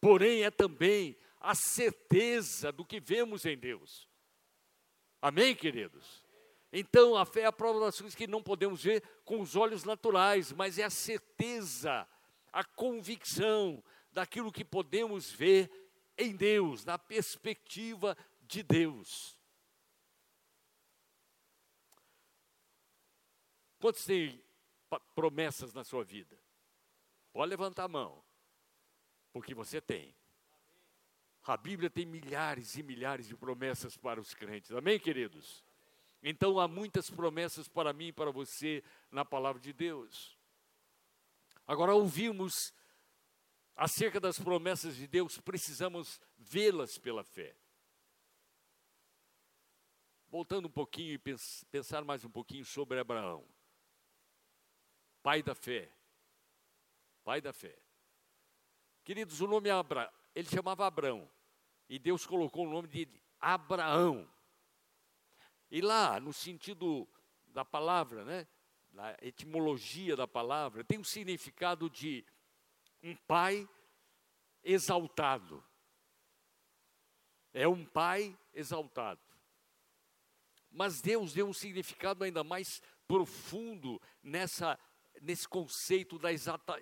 [0.00, 4.09] Porém, é também a certeza do que vemos em Deus.
[5.20, 6.24] Amém, queridos?
[6.72, 9.84] Então, a fé é a prova das coisas que não podemos ver com os olhos
[9.84, 12.08] naturais, mas é a certeza,
[12.52, 15.70] a convicção daquilo que podemos ver
[16.16, 19.38] em Deus, na perspectiva de Deus.
[23.78, 24.42] Quantos têm
[25.14, 26.38] promessas na sua vida?
[27.32, 28.22] Pode levantar a mão,
[29.32, 30.14] porque você tem.
[31.50, 34.70] A Bíblia tem milhares e milhares de promessas para os crentes.
[34.70, 35.64] Amém, queridos?
[36.22, 40.38] Então há muitas promessas para mim e para você na palavra de Deus.
[41.66, 42.72] Agora ouvimos
[43.74, 47.56] acerca das promessas de Deus, precisamos vê-las pela fé.
[50.28, 51.38] Voltando um pouquinho e
[51.68, 53.44] pensar mais um pouquinho sobre Abraão.
[55.20, 55.90] Pai da fé.
[57.24, 57.76] Pai da fé.
[59.02, 61.28] Queridos, o nome Abra, ele chamava Abrão.
[61.90, 63.08] E Deus colocou o nome de
[63.40, 64.32] Abraão.
[65.68, 67.08] E lá, no sentido
[67.48, 68.46] da palavra, né?
[68.92, 72.24] Na etimologia da palavra, tem um significado de
[73.02, 73.68] um pai
[74.62, 75.64] exaltado.
[77.52, 79.20] É um pai exaltado.
[80.70, 84.78] Mas Deus deu um significado ainda mais profundo nessa,
[85.20, 86.30] nesse conceito da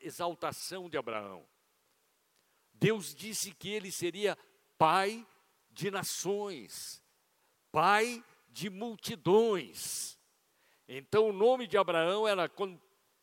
[0.03, 1.49] exaltação de Abraão.
[2.75, 4.37] Deus disse que ele seria
[4.79, 5.27] pai
[5.71, 7.03] de nações,
[7.71, 10.19] pai de multidões.
[10.87, 12.81] Então o nome de Abraão era quando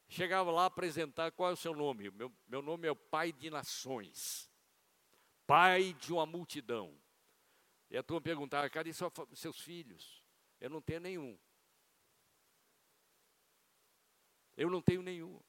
[0.07, 2.11] chegava lá apresentar qual é o seu nome.
[2.11, 4.51] Meu, meu nome é o pai de nações,
[5.47, 6.95] pai de uma multidão.
[7.89, 10.23] E a turma perguntava, cadê seus filhos?
[10.59, 11.37] Eu não tenho nenhum.
[14.57, 15.39] Eu não tenho nenhum.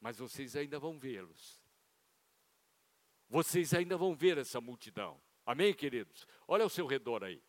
[0.00, 1.61] Mas vocês ainda vão vê-los.
[3.32, 5.18] Vocês ainda vão ver essa multidão.
[5.46, 6.26] Amém, queridos?
[6.46, 7.42] Olha ao seu redor aí.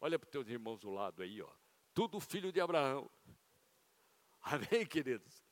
[0.00, 1.50] Olha para os teus irmãos do lado aí, ó.
[1.92, 3.10] Tudo filho de Abraão.
[4.40, 5.44] Amém, queridos?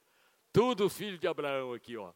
[0.51, 2.15] Tudo filho de Abraão aqui, ó.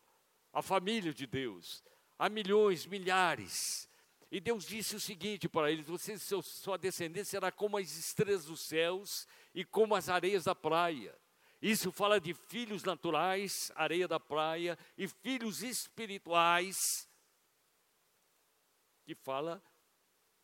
[0.50, 1.84] A família de Deus.
[2.18, 3.86] Há milhões, milhares.
[4.30, 8.46] E Deus disse o seguinte para eles: Você, seu, sua descendência será como as estrelas
[8.46, 11.14] dos céus e como as areias da praia.
[11.60, 17.05] Isso fala de filhos naturais, areia da praia, e filhos espirituais,
[19.06, 19.62] que fala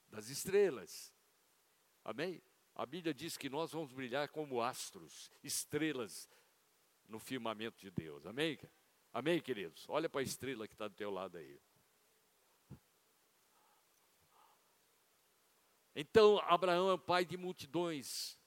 [0.08, 1.12] das estrelas.
[2.04, 2.40] Amém?
[2.76, 6.30] A Bíblia diz que nós vamos brilhar como astros, estrelas
[7.08, 8.24] no firmamento de Deus.
[8.24, 8.56] Amém?
[9.12, 9.84] Amém, queridos?
[9.88, 11.60] Olha para a estrela que está do teu lado aí.
[15.94, 18.38] Então, Abraão é pai de multidões.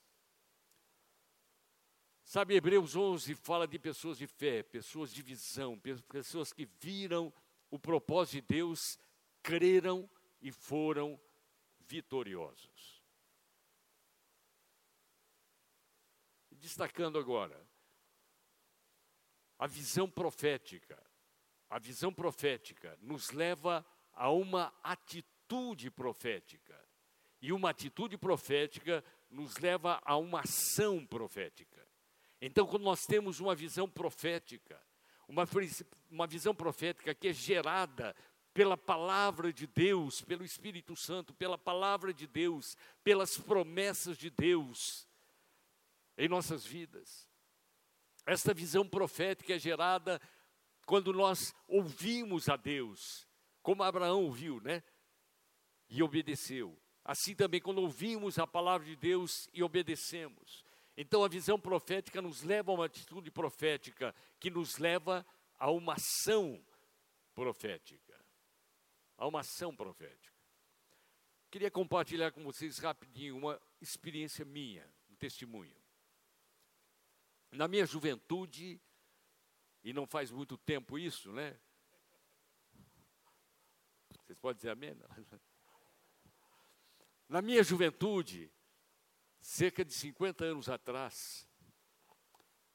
[2.24, 7.32] Sabe, Hebreus 11 fala de pessoas de fé, pessoas de visão, pessoas que viram
[7.70, 8.98] o propósito de Deus,
[9.46, 10.10] creram
[10.42, 11.20] e foram
[11.78, 13.00] vitoriosos.
[16.50, 17.64] Destacando agora,
[19.56, 21.00] a visão profética.
[21.70, 26.76] A visão profética nos leva a uma atitude profética.
[27.40, 31.86] E uma atitude profética nos leva a uma ação profética.
[32.40, 34.80] Então, quando nós temos uma visão profética,
[35.28, 35.44] uma,
[36.10, 38.14] uma visão profética que é gerada
[38.56, 45.06] pela palavra de Deus, pelo Espírito Santo, pela palavra de Deus, pelas promessas de Deus
[46.16, 47.28] em nossas vidas.
[48.24, 50.18] Esta visão profética é gerada
[50.86, 53.28] quando nós ouvimos a Deus,
[53.62, 54.82] como Abraão ouviu, né?
[55.90, 56.80] E obedeceu.
[57.04, 60.64] Assim também quando ouvimos a palavra de Deus e obedecemos.
[60.96, 65.26] Então a visão profética nos leva a uma atitude profética, que nos leva
[65.58, 66.58] a uma ação
[67.34, 68.05] profética.
[69.16, 70.34] A uma ação profética.
[71.50, 75.76] Queria compartilhar com vocês rapidinho uma experiência minha, um testemunho.
[77.50, 78.80] Na minha juventude,
[79.82, 81.58] e não faz muito tempo isso, né?
[84.10, 84.94] Vocês podem dizer amém?
[87.28, 88.52] Na minha juventude,
[89.40, 91.48] cerca de 50 anos atrás,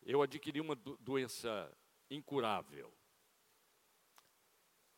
[0.02, 1.72] eu adquiri uma do doença
[2.10, 2.94] incurável.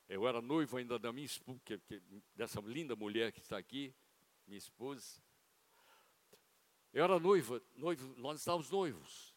[0.07, 1.59] Eu era noivo ainda da minha esposa,
[2.35, 3.95] dessa linda mulher que está aqui,
[4.45, 5.21] minha esposa.
[6.91, 9.33] Eu era noiva, noivo, nós estávamos noivos.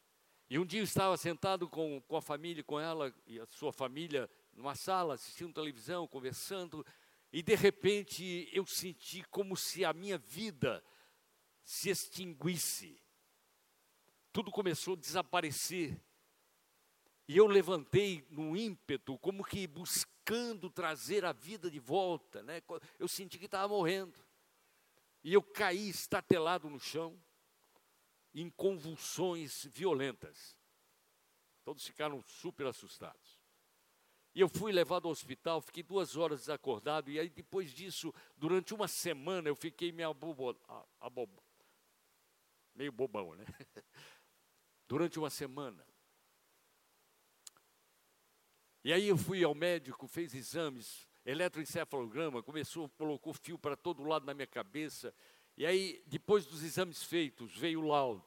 [0.49, 3.73] E um dia eu estava sentado com, com a família, com ela e a sua
[3.73, 6.85] família, numa sala, assistindo televisão, conversando,
[7.33, 10.85] e de repente eu senti como se a minha vida
[11.65, 13.01] se extinguisse.
[14.33, 16.01] Tudo começou a desaparecer.
[17.29, 19.67] E eu levantei no ímpeto, como que
[20.27, 22.43] buscando trazer a vida de volta.
[22.43, 22.61] Né?
[22.99, 24.19] Eu senti que estava morrendo.
[25.23, 27.21] E eu caí estatelado no chão,
[28.35, 30.57] em convulsões violentas.
[31.65, 33.39] Todos ficaram super assustados.
[34.35, 38.75] E eu fui levado ao hospital, fiquei duas horas desacordado, e aí depois disso, durante
[38.75, 40.55] uma semana, eu fiquei meio, abobo,
[41.01, 41.43] abobo,
[42.75, 43.47] meio bobão, né?
[44.87, 45.85] Durante uma semana.
[48.87, 54.25] E aí eu fui ao médico, fez exames, eletroencefalograma, começou, colocou fio para todo lado
[54.25, 55.13] na minha cabeça.
[55.57, 58.25] E aí, depois dos exames feitos, veio o laudo.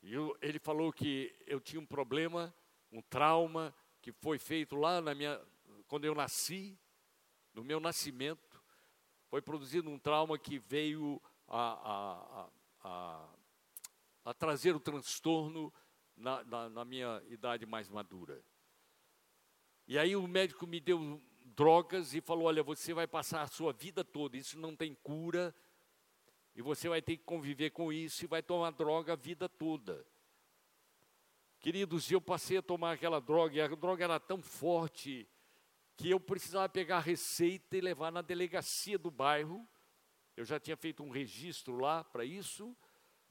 [0.00, 2.54] E eu, ele falou que eu tinha um problema,
[2.92, 5.44] um trauma, que foi feito lá na minha,
[5.88, 6.78] quando eu nasci,
[7.52, 8.62] no meu nascimento,
[9.28, 12.50] foi produzido um trauma que veio a, a,
[12.84, 13.28] a,
[14.26, 15.74] a trazer o transtorno
[16.16, 18.40] na, na, na minha idade mais madura.
[19.86, 21.22] E aí o médico me deu
[21.56, 25.54] drogas e falou: olha, você vai passar a sua vida toda, isso não tem cura,
[26.54, 30.06] e você vai ter que conviver com isso e vai tomar droga a vida toda.
[31.60, 35.28] Queridos, eu passei a tomar aquela droga, e a droga era tão forte
[35.96, 39.66] que eu precisava pegar a receita e levar na delegacia do bairro.
[40.36, 42.76] Eu já tinha feito um registro lá para isso,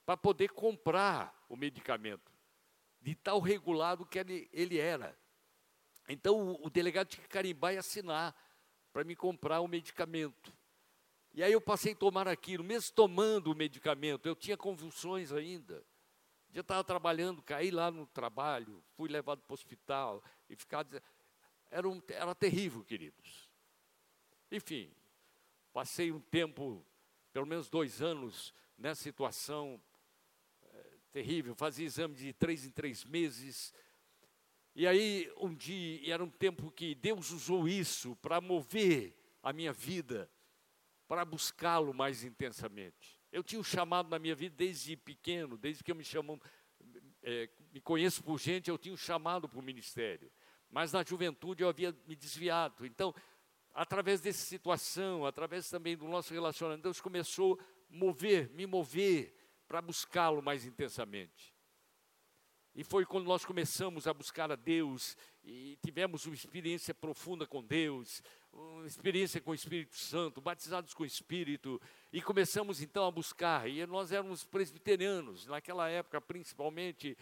[0.05, 2.31] para poder comprar o medicamento,
[2.99, 5.15] de tal regulado que ele, ele era.
[6.07, 8.35] Então o, delegado tinha que carimbar e assinar
[8.93, 10.53] para me comprar o medicamento.
[11.33, 15.83] E aí eu passei a tomar aquilo, mesmo tomando o medicamento, eu tinha convulsões ainda.
[16.53, 20.85] Já estava trabalhando, caí lá no trabalho, fui levado para o hospital e ficar.
[21.69, 23.49] Era, um, era terrível, queridos.
[24.49, 24.89] Enfim,
[25.73, 26.85] passei um tempo,
[27.33, 29.81] pelo menos dois anos, nessa situação
[30.63, 31.53] é, terrível.
[31.55, 33.73] Fazia exame de três em três meses.
[34.75, 39.71] E aí, um dia, era um tempo que Deus usou isso para mover a minha
[39.71, 40.29] vida,
[41.07, 43.17] para buscá-lo mais intensamente.
[43.31, 46.41] Eu tinha um chamado na minha vida desde pequeno, desde que eu me chamo,
[47.23, 50.29] é, me conheço por gente, eu tinha um chamado para o ministério.
[50.69, 52.85] Mas na juventude eu havia me desviado.
[52.85, 53.15] Então,
[53.73, 59.33] através dessa situação, através também do nosso relacionamento, Deus começou a mover, me mover
[59.69, 61.54] para buscá-lo mais intensamente.
[62.75, 65.15] E foi quando nós começamos a buscar a Deus
[65.45, 68.21] e tivemos uma experiência profunda com Deus,
[68.51, 73.69] uma experiência com o Espírito Santo, batizados com o Espírito, e começamos então a buscar.
[73.69, 77.17] E nós éramos presbiterianos, naquela época principalmente,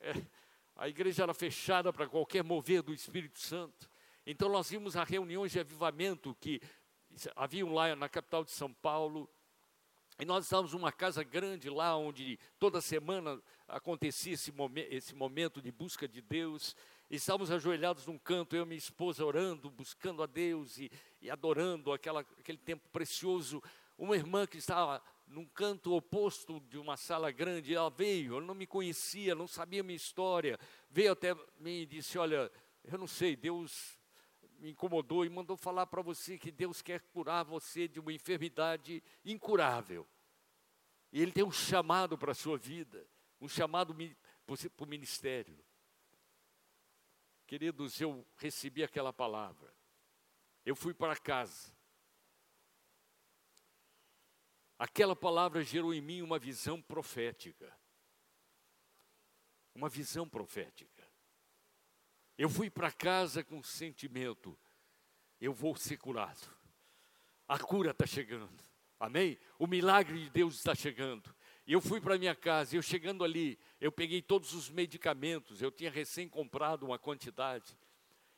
[0.00, 0.12] é,
[0.76, 3.90] a igreja era fechada para qualquer mover do Espírito Santo.
[4.26, 6.60] Então nós vimos a reuniões de avivamento que
[7.34, 9.30] haviam lá na capital de São Paulo,
[10.20, 15.62] e nós estávamos numa casa grande lá, onde toda semana acontecia esse, momen esse momento
[15.62, 16.76] de busca de Deus.
[17.10, 20.90] Estávamos ajoelhados num canto, eu e minha esposa orando, buscando a Deus e,
[21.20, 23.62] e adorando aquela, aquele tempo precioso.
[23.96, 28.54] Uma irmã que estava num canto oposto de uma sala grande, ela veio, ela não
[28.54, 30.58] me conhecia, não sabia minha história,
[30.88, 32.50] veio até mim e disse: Olha,
[32.84, 33.98] eu não sei, Deus
[34.58, 39.02] me incomodou e mandou falar para você que Deus quer curar você de uma enfermidade
[39.24, 40.06] incurável.
[41.12, 43.04] E Ele tem um chamado para a sua vida,
[43.40, 45.58] um chamado para o ministério.
[47.46, 49.74] Queridos, eu recebi aquela palavra.
[50.64, 51.72] Eu fui para casa.
[54.78, 57.76] Aquela palavra gerou em mim uma visão profética.
[59.74, 61.08] Uma visão profética.
[62.36, 64.58] Eu fui para casa com o sentimento:
[65.40, 66.48] eu vou ser curado.
[67.48, 68.62] A cura está chegando.
[68.98, 69.38] Amém?
[69.58, 71.34] O milagre de Deus está chegando.
[71.72, 75.88] Eu fui para minha casa, eu chegando ali, eu peguei todos os medicamentos, eu tinha
[75.88, 77.78] recém comprado uma quantidade.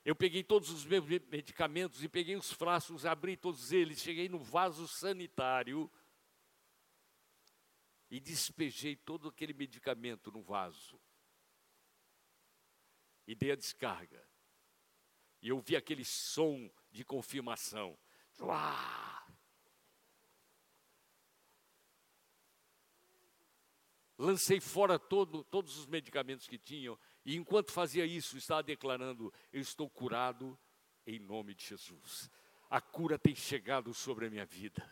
[0.05, 4.39] Eu peguei todos os meus medicamentos e peguei os frascos, abri todos eles, cheguei no
[4.39, 5.91] vaso sanitário
[8.11, 11.01] e despejei todo aquele medicamento no vaso.
[13.27, 14.23] E dei a descarga.
[15.41, 17.99] E eu vi aquele som de confirmação.
[18.39, 19.12] Uau!
[24.19, 29.61] Lancei fora todo, todos os medicamentos que tinham, e enquanto fazia isso, estava declarando: Eu
[29.61, 30.59] estou curado
[31.07, 32.31] em nome de Jesus.
[32.71, 34.83] A cura tem chegado sobre a minha vida.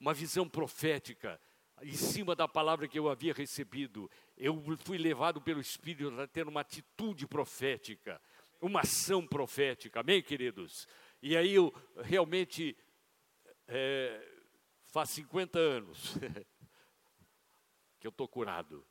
[0.00, 1.40] Uma visão profética
[1.82, 6.46] em cima da palavra que eu havia recebido, eu fui levado pelo Espírito a ter
[6.46, 8.20] uma atitude profética,
[8.60, 10.86] uma ação profética, amém, queridos?
[11.20, 12.76] E aí eu realmente,
[13.66, 14.24] é,
[14.84, 16.14] faz 50 anos
[18.02, 18.84] que eu estou curado.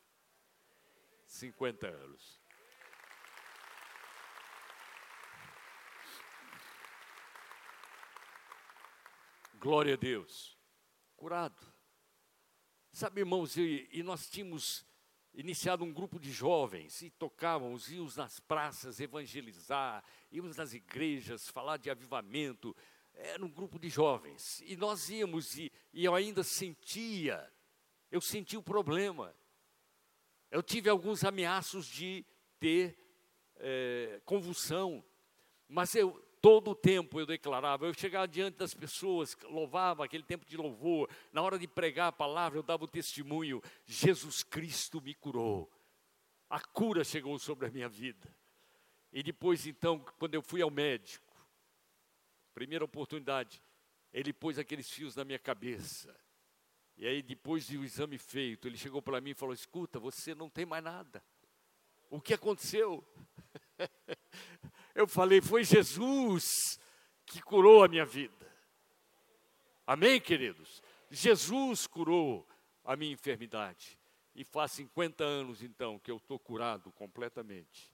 [1.25, 2.39] 50 anos.
[9.55, 10.57] Glória a Deus.
[11.17, 11.61] Curado.
[12.93, 14.85] Sabe, irmãos, e, e nós tínhamos
[15.33, 20.01] iniciado um grupo de jovens e tocávamos, íamos nas praças evangelizar,
[20.31, 22.73] íamos nas igrejas falar de avivamento.
[23.13, 24.61] Era um grupo de jovens.
[24.65, 27.51] E nós íamos e, e eu ainda sentia,
[28.11, 29.33] eu senti o problema.
[30.49, 32.25] Eu tive alguns ameaços de
[32.59, 32.97] ter
[33.55, 35.03] é, convulsão,
[35.67, 40.43] mas eu Todo o tempo eu declarava, eu chegava diante das pessoas, louvava aquele tempo
[40.43, 45.13] de louvor, na hora de pregar a palavra, eu dava o testemunho: Jesus Cristo me
[45.13, 45.71] curou.
[46.49, 48.35] A cura chegou sobre a minha vida.
[49.13, 51.31] E depois, então, quando eu fui ao médico,
[52.55, 53.61] primeira oportunidade,
[54.11, 56.13] ele pôs aqueles fios na minha cabeça.
[57.01, 60.47] E aí, depois do exame feito, ele chegou para mim e falou: Escuta, você não
[60.47, 61.23] tem mais nada.
[62.11, 63.03] O que aconteceu?
[64.93, 66.79] Eu falei, foi Jesus
[67.25, 68.53] que curou a minha vida.
[69.87, 70.83] Amém, queridos?
[71.09, 72.47] Jesus curou
[72.83, 73.97] a minha enfermidade.
[74.35, 77.91] E faz 50 anos, então, que eu estou curado completamente.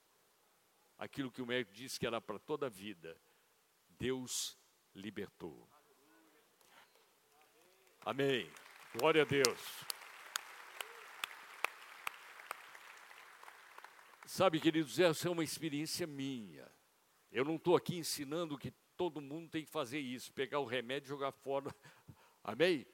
[0.97, 3.16] Aquilo que o médico disse que era para toda a vida,
[3.97, 4.58] Deus
[4.93, 5.68] libertou.
[8.01, 8.51] Amém.
[9.00, 9.86] Glória a Deus.
[14.26, 16.68] Sabe, queridos, essa é uma experiência minha.
[17.32, 21.06] Eu não estou aqui ensinando que todo mundo tem que fazer isso, pegar o remédio
[21.06, 21.70] e jogar fora.
[22.43, 22.88] Amém?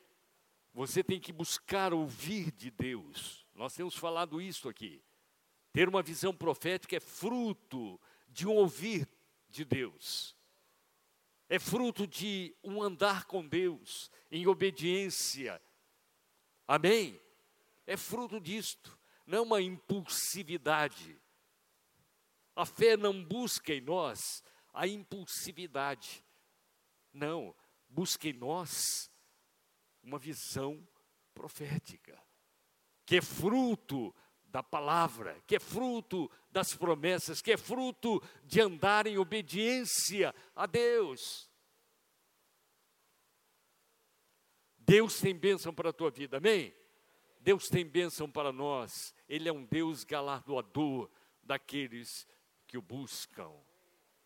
[0.74, 3.48] Você tem que buscar ouvir de Deus.
[3.56, 5.02] Nós temos falado isso aqui.
[5.72, 7.98] Ter uma visão profética é fruto
[8.28, 9.08] de um ouvir
[9.48, 10.36] de Deus.
[11.48, 15.62] É fruto de um andar com Deus em obediência.
[16.68, 17.20] Amém?
[17.86, 21.20] É fruto disto, não uma impulsividade.
[22.56, 24.44] A fé não busca em nós
[24.74, 26.24] a impulsividade.
[27.12, 27.56] Não,
[27.90, 29.12] busca em nós
[30.02, 30.88] uma visão
[31.34, 32.22] profética,
[33.06, 34.14] que é fruto
[34.46, 40.66] da palavra, que é fruto das promessas, que é fruto de andar em obediência a
[40.66, 41.50] Deus.
[44.86, 46.74] Deus tem bênção para a tua vida, amém?
[47.40, 51.10] Deus tem bênção para nós, Ele é um Deus galardoador
[51.42, 52.28] daqueles
[52.68, 53.52] que o buscam.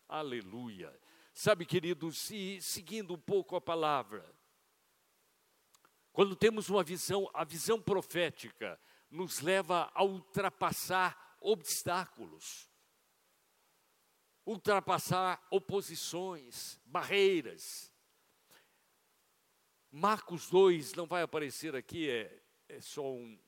[0.08, 0.96] Aleluia.
[1.32, 4.24] Sabe, queridos, e seguindo um pouco a palavra,
[6.12, 12.68] quando temos uma visão, a visão profética nos leva a ultrapassar obstáculos,
[14.44, 17.87] ultrapassar oposições, barreiras.
[19.90, 23.38] Marcos 2 não vai aparecer aqui, é, é só um,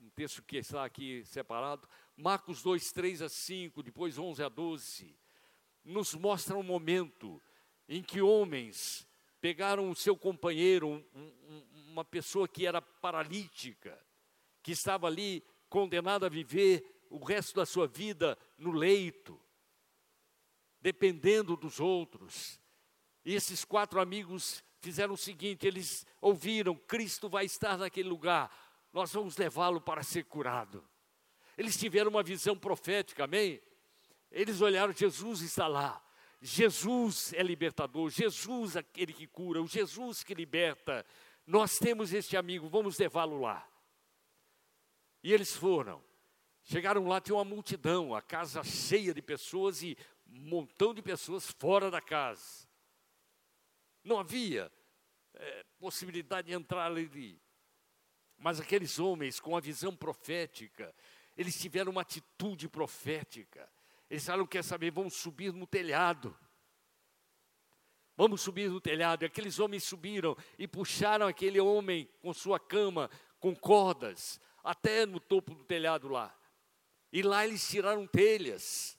[0.00, 5.16] um, texto que está aqui separado, Marcos 2, 3 a 5, depois 11 a 12,
[5.84, 7.40] nos mostra um momento
[7.88, 9.08] em que homens
[9.40, 13.96] pegaram o seu companheiro, um, um, uma pessoa que era paralítica,
[14.60, 19.40] que estava ali condenada a viver o resto da sua vida no leito,
[20.80, 22.60] dependendo dos outros.
[23.24, 28.50] E esses quatro amigos fizeram o seguinte: eles ouviram, Cristo vai estar naquele lugar,
[28.92, 30.84] nós vamos levá-lo para ser curado.
[31.56, 33.60] Eles tiveram uma visão profética, amém?
[34.30, 36.02] Eles olharam, Jesus está lá.
[36.40, 41.04] Jesus é libertador, Jesus é aquele que cura, o Jesus que liberta.
[41.44, 43.66] Nós temos este amigo, vamos levá-lo lá.
[45.22, 46.02] E eles foram.
[46.62, 49.96] Chegaram lá, tinha uma multidão, a casa cheia de pessoas e
[50.28, 52.67] um montão de pessoas fora da casa.
[54.08, 54.72] Não havia
[55.34, 57.38] é, possibilidade de entrar ali.
[58.38, 60.94] Mas aqueles homens com a visão profética,
[61.36, 63.70] eles tiveram uma atitude profética.
[64.08, 66.36] Eles falaram: quer saber, vamos subir no telhado.
[68.16, 69.22] Vamos subir no telhado.
[69.22, 75.20] E aqueles homens subiram e puxaram aquele homem com sua cama, com cordas, até no
[75.20, 76.34] topo do telhado lá.
[77.12, 78.97] E lá eles tiraram telhas.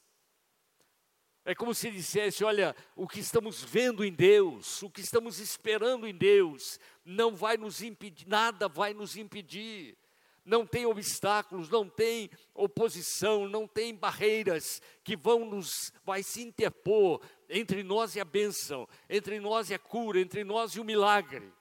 [1.50, 6.08] É como se dissesse: olha, o que estamos vendo em Deus, o que estamos esperando
[6.08, 9.98] em Deus, não vai nos impedir, nada vai nos impedir
[10.46, 17.22] não tem obstáculos, não tem oposição, não tem barreiras que vão nos vai se interpor
[17.48, 21.54] entre nós e a bênção, entre nós e a cura, entre nós e o milagre.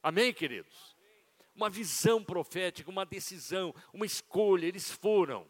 [0.00, 0.96] Amém, queridos?
[1.56, 5.44] Uma visão profética, uma decisão, uma escolha, eles foram,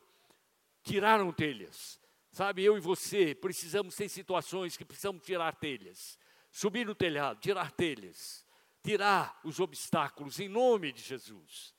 [0.82, 1.97] tiraram telhas.
[2.38, 6.16] Sabe, eu e você precisamos ter situações que precisamos tirar telhas.
[6.52, 8.46] Subir no telhado, tirar telhas,
[8.80, 11.74] tirar os obstáculos em nome de Jesus.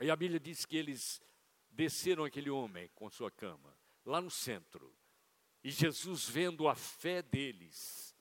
[0.00, 1.20] E a Bíblia diz que eles
[1.68, 4.96] desceram aquele homem com sua cama, lá no centro.
[5.62, 8.16] E Jesus, vendo a fé deles,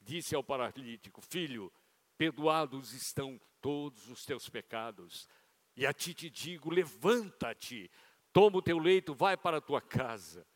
[0.00, 1.72] disse ao paralítico: Filho,
[2.16, 5.28] perdoados estão todos os teus pecados.
[5.76, 7.90] E a ti te digo: levanta-te,
[8.32, 10.46] toma o teu leito, vai para a tua casa.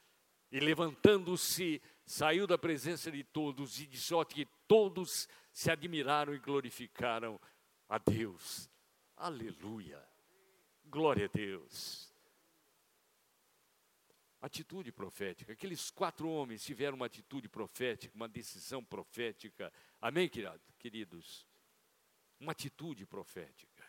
[0.50, 6.38] E levantando-se, saiu da presença de todos, e de sorte que todos se admiraram e
[6.38, 7.40] glorificaram
[7.88, 8.70] a Deus.
[9.16, 10.02] Aleluia.
[10.84, 12.12] Glória a Deus.
[14.40, 15.54] Atitude profética.
[15.54, 19.72] Aqueles quatro homens tiveram uma atitude profética, uma decisão profética.
[20.00, 20.30] Amém,
[20.78, 21.46] queridos?
[22.38, 23.84] Uma atitude profética.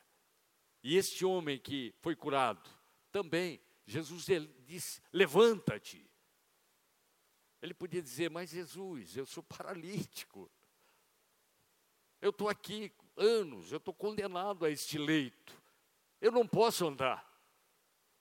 [0.82, 2.70] E este homem que foi curado,
[3.12, 4.26] também, Jesus
[4.66, 6.10] disse: levanta-te.
[7.62, 10.52] Ele podia dizer, mas Jesus, eu sou paralítico.
[12.22, 15.66] Eu estou aqui anos, eu estou condenado a este leito
[16.26, 17.24] eu não posso andar.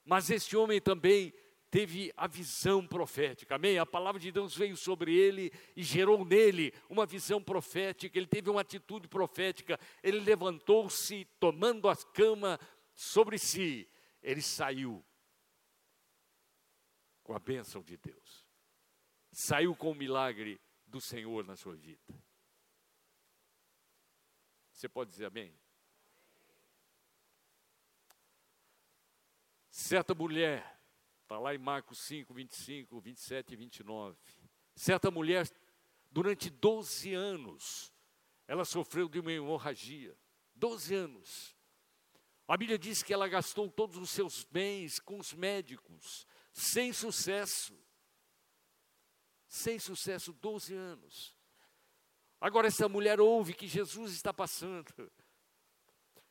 [0.05, 1.33] Mas este homem também
[1.71, 3.79] teve a visão profética, amém?
[3.79, 8.49] A palavra de Deus veio sobre ele e gerou nele uma visão profética, ele teve
[8.49, 12.61] uma atitude profética, ele levantou-se, tomando a cama
[12.95, 13.89] sobre si,
[14.23, 15.05] ele saiu
[17.25, 18.47] com a bênção de Deus.
[19.33, 22.15] saiu com o milagre do Senhor na sua vida.
[24.71, 25.53] Você pode dizer amém?
[29.71, 30.81] Certa mulher,
[31.23, 34.17] está lá em Marcos 5, 25, 27 e 29.
[34.77, 35.51] Certa mulher,
[36.11, 37.93] durante 12 anos,
[38.47, 40.17] ela sofreu de uma hemorragia.
[40.55, 41.57] 12 anos.
[42.47, 47.79] A Bíblia diz que ela gastou todos os seus bens com os médicos, sem sucesso.
[49.47, 51.37] Sem sucesso, 12 anos.
[52.41, 54.93] Agora, essa mulher ouve que Jesus está passando.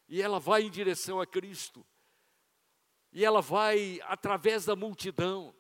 [0.10, 1.86] E ela vai em direção a Cristo
[3.14, 5.56] e ela vai através da multidão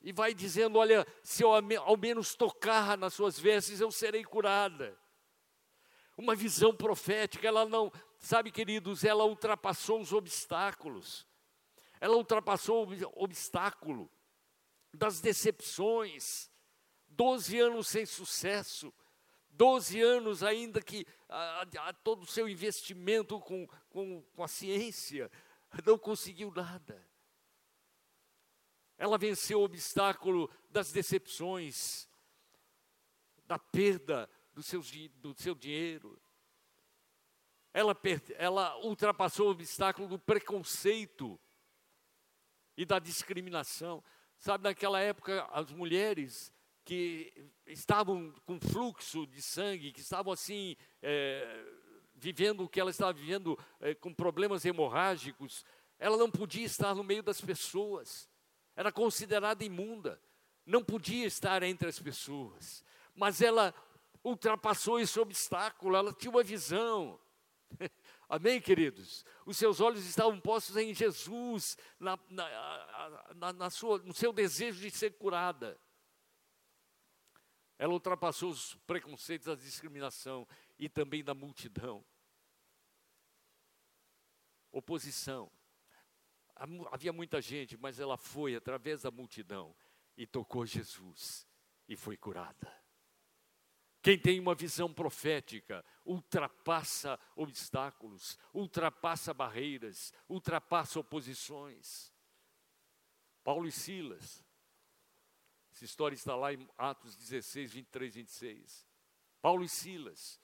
[0.00, 4.98] e vai dizendo: Olha, se eu ao menos tocar nas suas vestes, eu serei curada.
[6.16, 11.26] Uma visão profética, ela não, sabe, queridos, ela ultrapassou os obstáculos,
[12.02, 14.10] ela ultrapassou o obstáculo
[14.92, 16.50] das decepções,
[17.06, 18.92] 12 anos sem sucesso,
[19.50, 25.30] 12 anos ainda que a, a, todo o seu investimento com, com, com a ciência,
[25.86, 27.08] não conseguiu nada.
[28.98, 32.08] Ela venceu o obstáculo das decepções,
[33.46, 34.82] da perda do seu,
[35.14, 36.20] do seu dinheiro.
[37.72, 37.96] Ela,
[38.34, 41.38] ela ultrapassou o obstáculo do preconceito
[42.76, 44.02] e da discriminação.
[44.38, 46.52] Sabe, naquela época, as mulheres
[46.84, 47.32] que
[47.66, 51.64] estavam com fluxo de sangue, que estavam assim, é,
[52.14, 55.64] vivendo o que ela estava vivendo é, com problemas hemorrágicos,
[55.98, 58.28] ela não podia estar no meio das pessoas,
[58.74, 60.20] era considerada imunda,
[60.66, 63.74] não podia estar entre as pessoas, mas ela
[64.24, 67.18] ultrapassou esse obstáculo, ela tinha uma visão.
[68.34, 69.26] Amém, queridos?
[69.44, 74.80] Os seus olhos estavam postos em Jesus, na, na, na, na sua, no seu desejo
[74.80, 75.78] de ser curada.
[77.76, 82.02] Ela ultrapassou os preconceitos, a discriminação e também da multidão
[84.72, 85.52] oposição.
[86.90, 89.76] Havia muita gente, mas ela foi através da multidão
[90.16, 91.46] e tocou Jesus
[91.86, 92.82] e foi curada.
[94.00, 102.12] Quem tem uma visão profética ultrapassa obstáculos, ultrapassa barreiras, ultrapassa oposições.
[103.44, 104.44] Paulo e Silas,
[105.72, 108.86] essa história está lá em Atos 16, 23, 26.
[109.40, 110.40] Paulo e Silas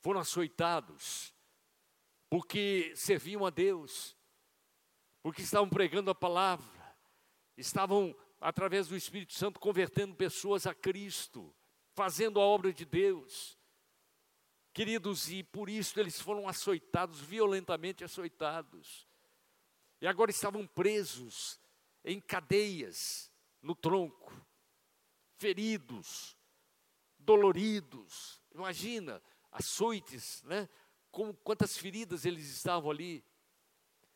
[0.00, 1.32] foram açoitados,
[2.28, 4.16] porque serviam a Deus,
[5.22, 6.96] porque estavam pregando a palavra,
[7.56, 11.54] estavam, através do Espírito Santo, convertendo pessoas a Cristo,
[11.94, 13.56] fazendo a obra de Deus.
[14.74, 19.06] Queridos, e por isso eles foram açoitados, violentamente açoitados.
[20.00, 21.60] E agora estavam presos
[22.04, 23.30] em cadeias
[23.62, 24.32] no tronco,
[25.38, 26.36] feridos,
[27.16, 28.42] doloridos.
[28.52, 29.22] Imagina,
[29.52, 30.68] açoites, né?
[31.12, 33.24] com quantas feridas eles estavam ali.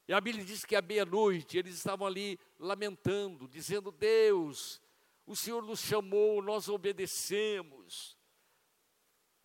[0.08, 4.82] E a Bíblia diz que à meia-noite eles estavam ali lamentando, dizendo: Deus,
[5.24, 8.17] o Senhor nos chamou, nós obedecemos.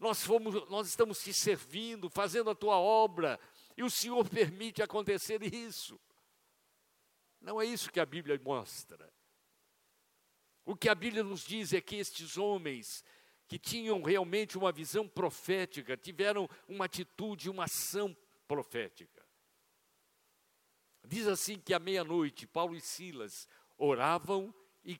[0.03, 3.39] Nós fomos, nós estamos te servindo, fazendo a tua obra,
[3.77, 5.97] e o Senhor permite acontecer isso.
[7.39, 9.09] Não é isso que a Bíblia mostra.
[10.65, 13.01] O que a Bíblia nos diz é que estes homens
[13.47, 18.13] que tinham realmente uma visão profética, tiveram uma atitude, uma ação
[18.45, 19.25] profética.
[21.07, 23.47] Diz assim que à meia-noite, Paulo e Silas
[23.77, 24.99] oravam e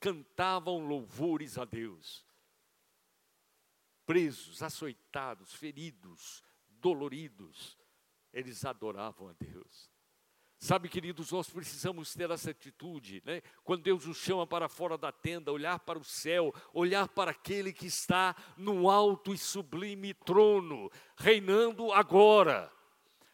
[0.00, 2.24] cantavam louvores a Deus.
[4.10, 6.42] Presos, açoitados, feridos,
[6.80, 7.78] doloridos,
[8.32, 9.88] eles adoravam a Deus.
[10.58, 13.40] Sabe, queridos, nós precisamos ter essa atitude, né?
[13.62, 17.72] Quando Deus nos chama para fora da tenda, olhar para o céu, olhar para aquele
[17.72, 22.68] que está no alto e sublime trono, reinando agora,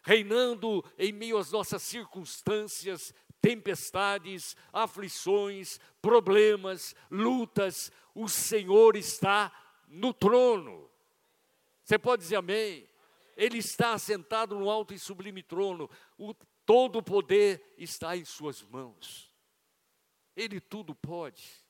[0.03, 9.51] reinando em meio às nossas circunstâncias, tempestades, aflições, problemas, lutas, o Senhor está
[9.87, 10.91] no trono.
[11.85, 12.89] Você pode dizer amém?
[13.37, 15.91] Ele está assentado no alto e sublime trono.
[16.19, 16.35] O
[16.67, 19.33] Todo o poder está em Suas mãos.
[20.35, 21.65] Ele tudo pode.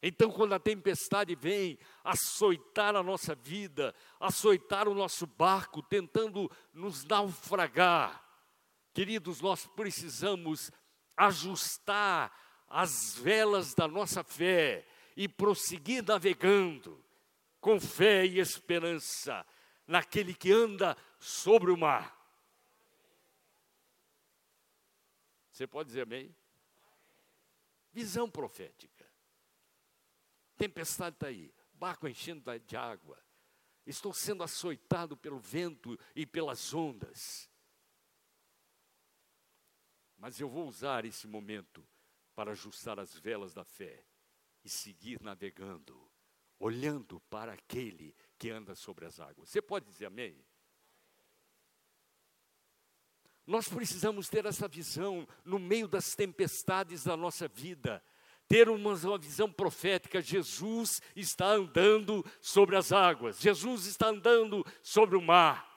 [0.00, 7.04] Então, quando a tempestade vem açoitar a nossa vida, açoitar o nosso barco, tentando nos
[7.04, 8.22] naufragar,
[8.92, 10.70] queridos, nós precisamos
[11.16, 12.32] ajustar
[12.68, 14.86] as velas da nossa fé
[15.16, 17.04] e prosseguir navegando
[17.60, 19.46] com fé e esperança
[19.86, 22.14] naquele que anda sobre o mar.
[25.50, 26.34] Você pode dizer amém?
[27.92, 29.08] Visão profética.
[30.56, 33.18] Tempestade está aí, barco enchendo de água.
[33.86, 37.48] Estou sendo açoitado pelo vento e pelas ondas.
[40.16, 41.86] Mas eu vou usar esse momento
[42.34, 44.04] para ajustar as velas da fé
[44.64, 46.10] e seguir navegando,
[46.58, 49.48] olhando para aquele que anda sobre as águas.
[49.48, 50.44] Você pode dizer amém?
[53.46, 58.02] Nós precisamos ter essa visão no meio das tempestades da nossa vida
[58.48, 60.20] ter uma, uma visão profética.
[60.20, 65.72] Jesus está andando sobre as águas, Jesus está andando sobre o mar.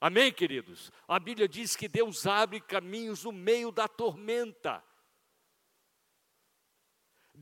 [0.00, 0.90] Amém, queridos?
[1.06, 4.82] A Bíblia diz que Deus abre caminhos no meio da tormenta.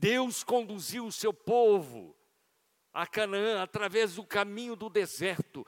[0.01, 2.17] Deus conduziu o seu povo
[2.91, 5.63] a Canaã através do caminho do deserto.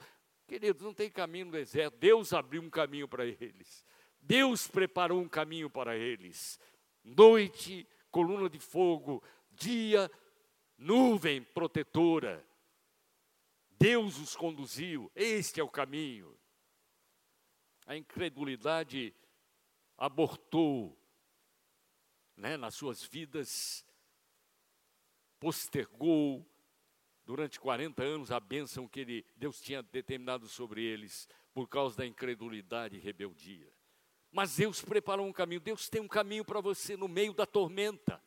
[0.48, 1.96] Queridos, não tem caminho no deserto.
[1.98, 3.86] Deus abriu um caminho para eles.
[4.20, 6.58] Deus preparou um caminho para eles.
[7.04, 9.22] Noite coluna de fogo,
[9.52, 10.10] dia,
[10.76, 12.44] nuvem protetora.
[13.78, 16.36] Deus os conduziu, este é o caminho.
[17.86, 19.14] A incredulidade
[19.96, 20.98] abortou
[22.36, 23.84] né, nas suas vidas,
[25.44, 26.42] postergou
[27.26, 32.06] durante 40 anos a bênção que ele, Deus tinha determinado sobre eles, por causa da
[32.06, 33.70] incredulidade e rebeldia.
[34.32, 38.22] Mas Deus preparou um caminho, Deus tem um caminho para você no meio da tormenta.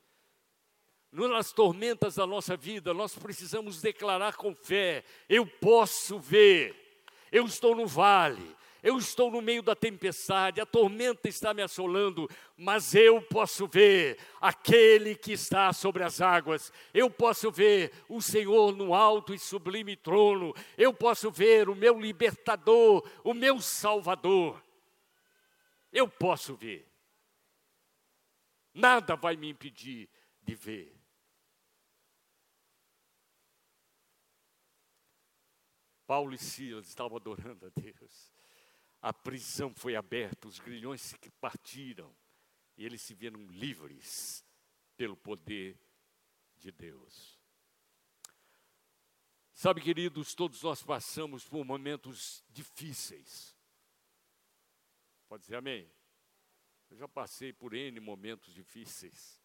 [1.12, 7.76] Nas tormentas da nossa vida, nós precisamos declarar com fé: eu posso ver, eu estou
[7.76, 13.22] no vale, eu estou no meio da tempestade, a tormenta está me assolando, mas eu
[13.22, 19.34] posso ver aquele que está sobre as águas, eu posso ver o Senhor no alto
[19.34, 24.62] e sublime trono, eu posso ver o meu libertador, o meu salvador.
[25.92, 26.88] Eu posso ver.
[28.74, 30.08] Nada vai me impedir
[30.44, 30.98] de ver.
[36.08, 38.37] Paulo e Silas estavam adorando a Deus.
[39.02, 42.16] A prisão foi aberta, os grilhões se partiram
[42.76, 44.46] e eles se viram livres
[44.96, 45.80] pelo poder
[46.58, 47.40] de Deus.
[49.54, 53.58] Sabe, queridos, todos nós passamos por momentos difíceis.
[55.28, 55.92] Pode dizer amém?
[56.90, 59.42] Eu já passei por N momentos difíceis,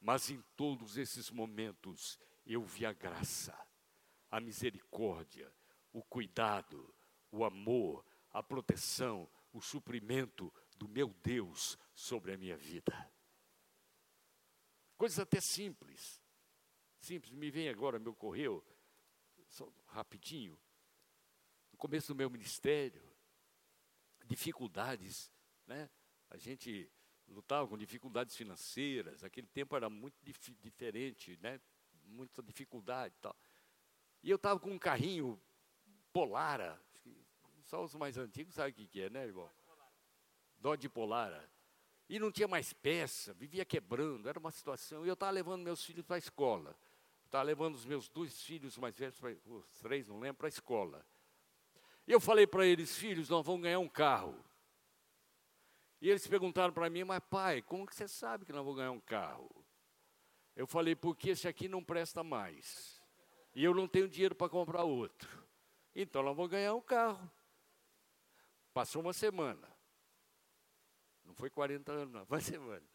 [0.00, 3.56] mas em todos esses momentos eu vi a graça,
[4.30, 5.52] a misericórdia,
[5.92, 6.94] o cuidado,
[7.30, 13.10] o amor, a proteção, o suprimento do meu Deus sobre a minha vida.
[14.96, 16.20] Coisas até simples.
[17.00, 18.64] Simples, me vem agora, me ocorreu,
[19.48, 20.58] só rapidinho,
[21.72, 23.02] no começo do meu ministério,
[24.26, 25.32] dificuldades,
[25.66, 25.88] né?
[26.28, 26.90] A gente
[27.26, 31.60] lutava com dificuldades financeiras, aquele tempo era muito dif diferente, né?
[32.04, 33.36] Muita dificuldade e tal.
[34.22, 35.40] E eu estava com um carrinho
[36.12, 36.80] Polara,
[37.70, 39.48] só os mais antigos sabem o que, é, né, irmão?
[40.58, 41.48] Dodge Polara.
[42.08, 45.06] E não tinha mais peça, vivia quebrando, era uma situação.
[45.06, 46.76] E eu estava levando meus filhos para a escola.
[47.24, 49.16] Estava levando os meus dois filhos mais velhos,
[49.46, 51.06] os três, não lembro, para a escola.
[52.08, 54.36] E eu falei para eles, filhos, nós vamos ganhar um carro.
[56.00, 58.90] E eles perguntaram para mim, mas pai, como que você sabe que nós vamos ganhar
[58.90, 59.48] um carro?
[60.56, 63.00] Eu falei, porque esse aqui não presta mais.
[63.54, 65.46] E eu não tenho dinheiro para comprar outro.
[65.94, 67.30] Então nós vamos ganhar um carro.
[68.80, 69.68] Passou uma semana.
[71.22, 72.86] Não foi 40 anos, não, uma semana.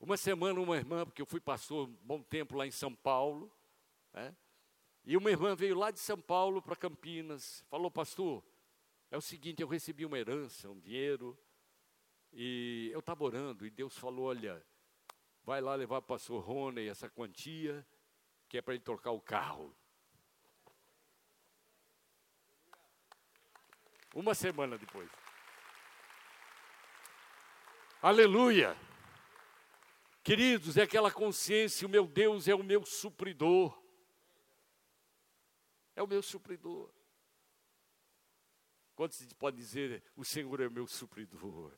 [0.00, 3.52] Uma semana, uma irmã, porque eu fui pastor um bom tempo lá em São Paulo,
[4.14, 4.34] né?
[5.04, 8.42] E uma irmã veio lá de São Paulo para Campinas, falou, pastor,
[9.10, 11.38] é o seguinte, eu recebi uma herança, um dinheiro,
[12.32, 14.64] e eu estava orando, e Deus falou, olha,
[15.44, 17.86] vai lá levar para o pastor Rony essa quantia,
[18.48, 19.76] que é para ele trocar o carro.
[24.14, 25.10] Uma semana depois.
[28.00, 28.76] Aleluia!
[30.22, 33.78] Queridos, é aquela consciência, o meu Deus é o meu supridor
[35.98, 36.92] é o meu supridor.
[38.94, 41.76] Quantos podem dizer, o Senhor é o meu supridor?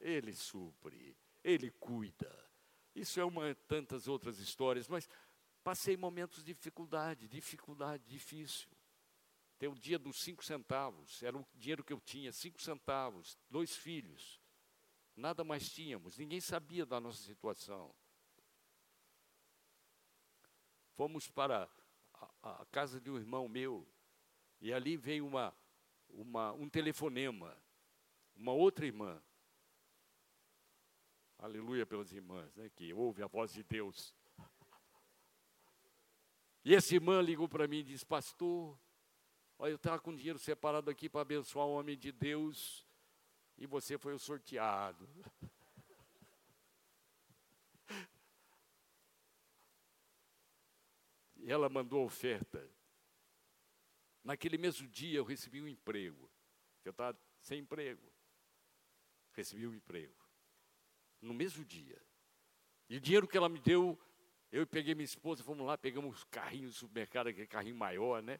[0.00, 2.50] Ele supre, Ele cuida.
[2.94, 5.08] Isso é uma tantas outras histórias, mas
[5.62, 8.68] passei momentos de dificuldade, dificuldade difícil.
[9.62, 13.76] Tem o dia dos cinco centavos, era o dinheiro que eu tinha, cinco centavos, dois
[13.76, 14.42] filhos.
[15.14, 17.94] Nada mais tínhamos, ninguém sabia da nossa situação.
[20.96, 21.70] Fomos para
[22.42, 23.86] a, casa de um irmão meu,
[24.60, 25.56] e ali veio uma,
[26.08, 27.56] uma, um telefonema,
[28.34, 29.22] uma outra irmã.
[31.38, 34.12] Aleluia pelas irmãs, né, que ouve a voz de Deus.
[36.64, 38.76] E essa irmã ligou para mim e disse: Pastor,
[39.58, 42.86] olha, eu estava com dinheiro separado aqui para abençoar o homem de Deus
[43.56, 45.08] e você foi o sorteado.
[51.44, 52.64] E ela mandou oferta.
[54.22, 56.30] Naquele mesmo dia eu recebi um emprego.
[56.84, 58.12] Eu estava sem emprego.
[59.32, 60.14] Recebi um emprego.
[61.20, 62.00] No mesmo dia.
[62.88, 63.98] E o dinheiro que ela me deu,
[64.52, 68.38] eu peguei minha esposa, fomos lá, pegamos carrinhos do supermercado, aquele carrinho maior, né?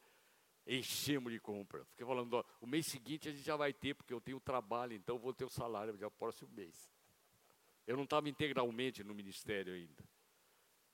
[0.66, 1.84] Enchemos de compra.
[1.86, 4.94] Fiquei falando, ó, o mês seguinte a gente já vai ter, porque eu tenho trabalho,
[4.94, 6.90] então vou ter o salário já próximo mês.
[7.86, 10.04] Eu não estava integralmente no ministério ainda.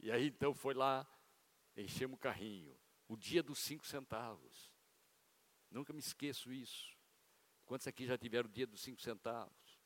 [0.01, 1.07] E aí então foi lá,
[1.77, 2.75] enchemos o carrinho.
[3.09, 4.73] O dia dos cinco centavos.
[5.71, 6.97] Nunca me esqueço isso.
[7.67, 9.79] Quantos aqui já tiveram o dia dos cinco centavos?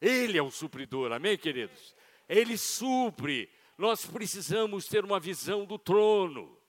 [0.00, 1.94] Ele é o supridor, amém, queridos?
[2.26, 3.50] Ele supre.
[3.76, 6.59] Nós precisamos ter uma visão do trono,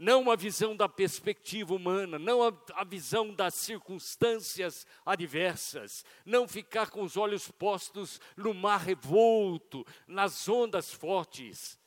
[0.00, 6.88] não uma visão da perspectiva humana, não a, a visão das circunstâncias adversas, não ficar
[6.88, 11.78] com os olhos postos no mar revolto, nas ondas fortes,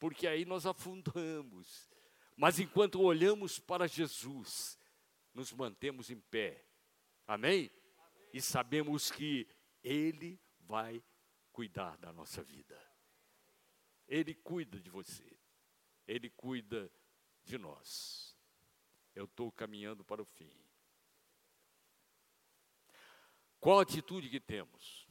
[0.00, 1.88] porque aí nós afundamos.
[2.36, 4.76] Mas enquanto olhamos para Jesus,
[5.32, 6.66] nos mantemos em pé.
[7.24, 7.70] Amém?
[7.98, 8.30] Amém?
[8.34, 9.46] E sabemos que
[9.80, 11.00] Ele vai
[11.52, 12.76] cuidar da nossa vida.
[14.08, 15.38] Ele cuida de você.
[16.06, 16.90] Ele cuida
[17.44, 18.36] de nós.
[19.14, 20.52] Eu estou caminhando para o fim.
[23.58, 25.08] Qual a atitude que temos?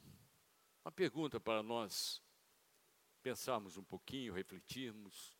[0.83, 2.21] Uma pergunta para nós
[3.21, 5.35] pensarmos um pouquinho, refletirmos.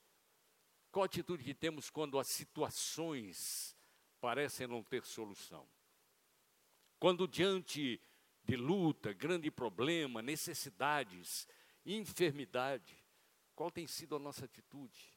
[0.91, 3.75] Qual a atitude que temos quando as situações
[4.19, 5.69] parecem não ter solução?
[6.99, 8.01] Quando diante
[8.43, 11.47] de luta, grande problema, necessidades,
[11.85, 12.97] enfermidade,
[13.55, 15.14] qual tem sido a nossa atitude?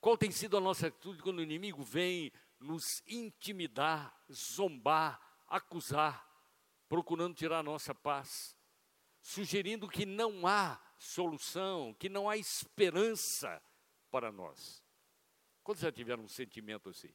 [0.00, 6.26] Qual tem sido a nossa atitude quando o inimigo vem nos intimidar, zombar, acusar,
[6.88, 8.56] procurando tirar a nossa paz,
[9.20, 13.62] sugerindo que não há solução, que não há esperança
[14.10, 14.82] para nós?
[15.62, 17.14] Quantos já tiveram um sentimento assim?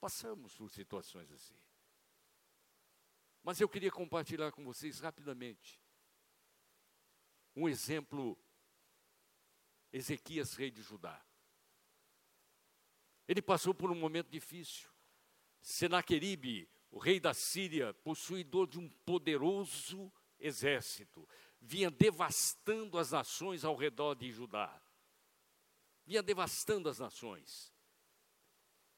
[0.00, 1.58] Passamos por situações assim.
[3.42, 5.80] Mas eu queria compartilhar com vocês rapidamente
[7.54, 8.38] um exemplo
[9.94, 11.24] Ezequias, rei de Judá.
[13.28, 14.90] Ele passou por um momento difícil.
[15.60, 21.28] Senaqueribe, o rei da Síria, possuidor de um poderoso exército,
[21.60, 24.82] vinha devastando as nações ao redor de Judá.
[26.04, 27.72] Vinha devastando as nações.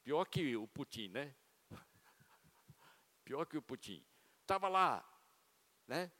[0.02, 1.36] Pior que o Putin, né?
[3.22, 4.02] Pior que o Putin.
[4.40, 5.06] Estava lá,
[5.86, 6.10] né?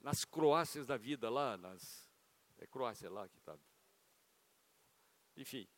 [0.00, 2.10] Nas Croácias da vida, lá, nas.
[2.56, 3.58] É Croácia lá que está.
[5.36, 5.68] Enfim.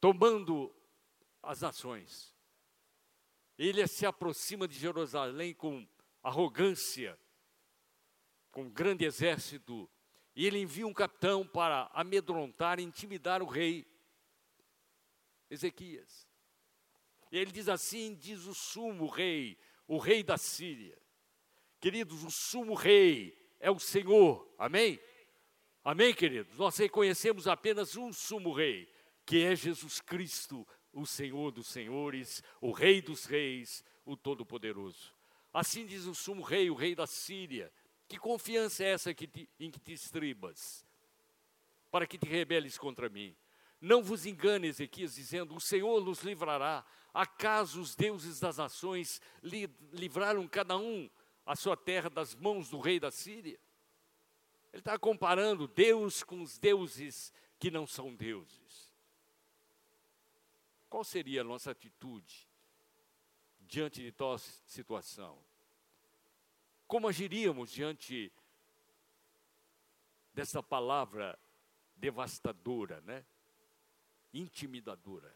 [0.00, 0.74] Tomando
[1.42, 2.34] as nações.
[3.56, 5.86] Ele se aproxima de Jerusalém com
[6.22, 7.18] arrogância,
[8.50, 9.88] com um grande exército,
[10.34, 13.86] e ele envia um capitão para amedrontar e intimidar o rei.
[15.48, 16.26] Ezequias.
[17.30, 21.00] E ele diz assim: diz o sumo rei, o rei da Síria.
[21.80, 24.98] Queridos, o sumo rei é o Senhor, amém?
[25.84, 26.56] Amém, queridos?
[26.56, 28.88] Nós reconhecemos apenas um sumo rei,
[29.26, 35.12] que é Jesus Cristo, o Senhor dos senhores, o Rei dos reis, o Todo-Poderoso.
[35.52, 37.70] Assim diz o sumo rei, o rei da Síria:
[38.08, 40.86] Que confiança é essa que te, em que te estribas,
[41.90, 43.36] para que te rebeles contra mim?
[43.78, 46.82] Não vos engane, Ezequias, dizendo: O Senhor nos livrará.
[47.12, 51.10] Acaso os deuses das nações li, livraram cada um
[51.44, 53.60] a sua terra das mãos do rei da Síria?
[54.74, 58.92] Ele está comparando Deus com os deuses que não são deuses.
[60.90, 62.48] Qual seria a nossa atitude
[63.60, 65.38] diante de tal situação?
[66.88, 68.32] Como agiríamos diante
[70.32, 71.38] dessa palavra
[71.94, 73.24] devastadora, né?
[74.32, 75.32] intimidadora.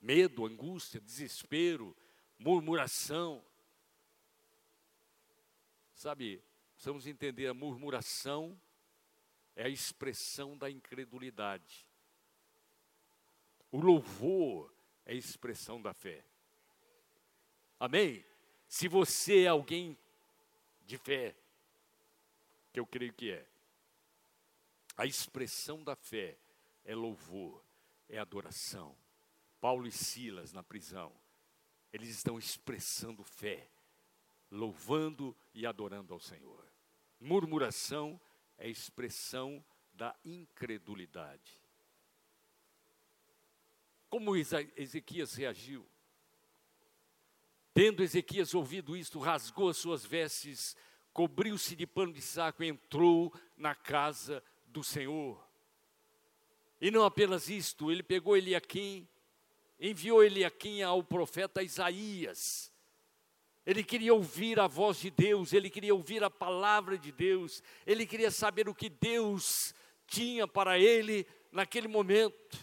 [0.00, 1.94] Medo, angústia, desespero,
[2.38, 3.44] murmuração.
[5.92, 6.42] Sabe,
[6.80, 8.58] precisamos entender: a murmuração
[9.54, 11.86] é a expressão da incredulidade.
[13.70, 14.72] O louvor
[15.04, 16.24] é a expressão da fé.
[17.78, 18.24] Amém?
[18.66, 19.96] Se você é alguém
[20.86, 21.36] de fé,
[22.72, 23.46] que eu creio que é,
[24.96, 26.38] a expressão da fé
[26.82, 27.62] é louvor,
[28.08, 28.96] é adoração.
[29.60, 31.12] Paulo e Silas na prisão,
[31.92, 33.68] eles estão expressando fé,
[34.50, 36.69] louvando e adorando ao Senhor.
[37.20, 38.18] Murmuração
[38.56, 39.62] é expressão
[39.92, 41.60] da incredulidade.
[44.08, 45.86] Como Ezequias reagiu?
[47.72, 50.74] Tendo Ezequias ouvido isto, rasgou as suas vestes,
[51.12, 55.40] cobriu-se de pano de saco e entrou na casa do Senhor.
[56.80, 59.06] E não apenas isto, ele pegou Eliaquim,
[59.78, 62.69] enviou Eliaquim ao profeta Isaías.
[63.70, 68.04] Ele queria ouvir a voz de Deus, ele queria ouvir a palavra de Deus, ele
[68.04, 69.72] queria saber o que Deus
[70.08, 72.58] tinha para ele naquele momento.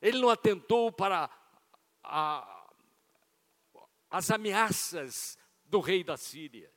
[0.00, 1.30] Ele não atentou para
[2.02, 2.68] a,
[4.10, 6.68] as ameaças do rei da Síria,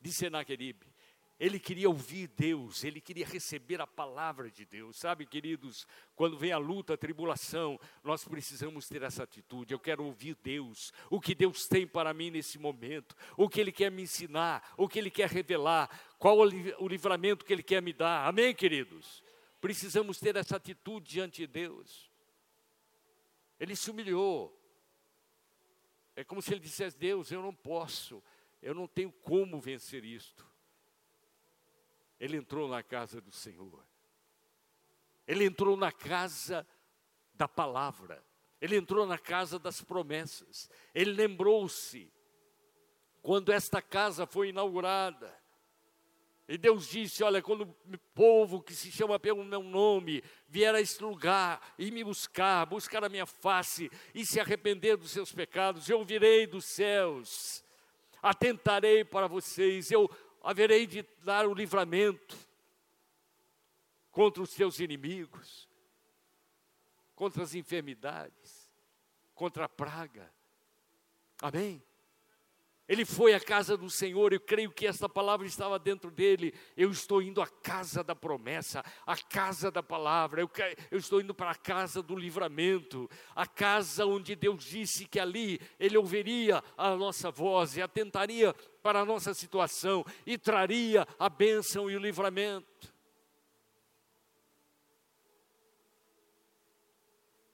[0.00, 0.92] de Senaqueribe.
[1.38, 4.96] Ele queria ouvir Deus, ele queria receber a palavra de Deus.
[4.96, 9.74] Sabe, queridos, quando vem a luta, a tribulação, nós precisamos ter essa atitude.
[9.74, 13.70] Eu quero ouvir Deus, o que Deus tem para mim nesse momento, o que Ele
[13.70, 17.92] quer me ensinar, o que Ele quer revelar, qual o livramento que Ele quer me
[17.92, 18.26] dar.
[18.26, 19.22] Amém, queridos?
[19.60, 22.10] Precisamos ter essa atitude diante de Deus.
[23.60, 24.58] Ele se humilhou.
[26.14, 28.22] É como se ele dissesse: Deus, eu não posso,
[28.62, 30.46] eu não tenho como vencer isto.
[32.18, 33.84] Ele entrou na casa do Senhor.
[35.26, 36.66] Ele entrou na casa
[37.34, 38.24] da palavra.
[38.60, 40.70] Ele entrou na casa das promessas.
[40.94, 42.10] Ele lembrou-se
[43.22, 45.34] quando esta casa foi inaugurada.
[46.48, 50.80] E Deus disse: Olha, quando o povo que se chama pelo meu nome vier a
[50.80, 55.88] este lugar e me buscar, buscar a minha face e se arrepender dos seus pecados,
[55.88, 57.64] eu virei dos céus,
[58.22, 60.08] atentarei para vocês, eu
[60.46, 62.36] haverei de dar o livramento
[64.12, 65.68] contra os seus inimigos,
[67.16, 68.70] contra as enfermidades,
[69.34, 70.32] contra a praga.
[71.42, 71.82] Amém?
[72.88, 76.54] Ele foi à casa do Senhor, eu creio que esta palavra estava dentro dele.
[76.76, 80.50] Eu estou indo à casa da promessa, à casa da palavra, eu,
[80.90, 85.60] eu, estou indo para a casa do livramento, a casa onde Deus disse que ali
[85.80, 91.90] Ele ouviria a nossa voz e atentaria para a nossa situação e traria a bênção
[91.90, 92.94] e o livramento.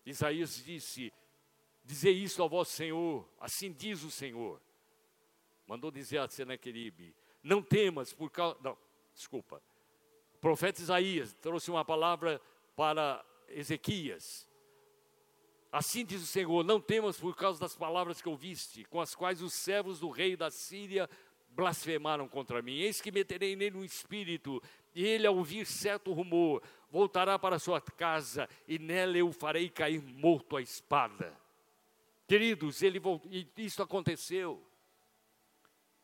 [0.04, 1.10] Isaías disse:
[1.82, 4.60] Dizer isso ao vosso Senhor, assim diz o Senhor
[5.72, 8.76] mandou dizer a Senaqueribe, não temas por causa, não,
[9.14, 9.62] desculpa,
[10.34, 12.38] o profeta Isaías trouxe uma palavra
[12.76, 14.46] para Ezequias,
[15.72, 19.40] assim diz o Senhor, não temas por causa das palavras que ouviste, com as quais
[19.40, 21.08] os servos do rei da Síria
[21.48, 24.62] blasfemaram contra mim, eis que meterei nele um espírito,
[24.94, 30.02] e ele ao ouvir certo rumor, voltará para sua casa, e nela eu farei cair
[30.02, 31.34] morto a espada,
[32.32, 32.98] Queridos, ele
[33.58, 34.62] isso aconteceu.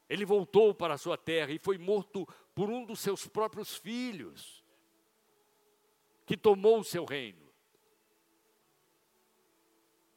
[0.08, 4.64] Ele voltou para a sua terra e foi morto por um dos seus próprios filhos,
[6.24, 7.46] que tomou o seu reino.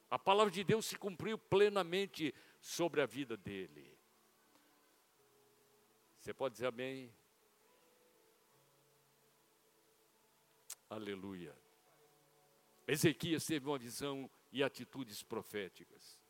[0.10, 3.98] A palavra de Deus se cumpriu plenamente sobre a vida dele.
[6.20, 7.12] Você pode dizer amém?
[10.90, 11.58] Aleluia.
[12.86, 16.21] Ezequias teve uma visão e atitudes proféticas.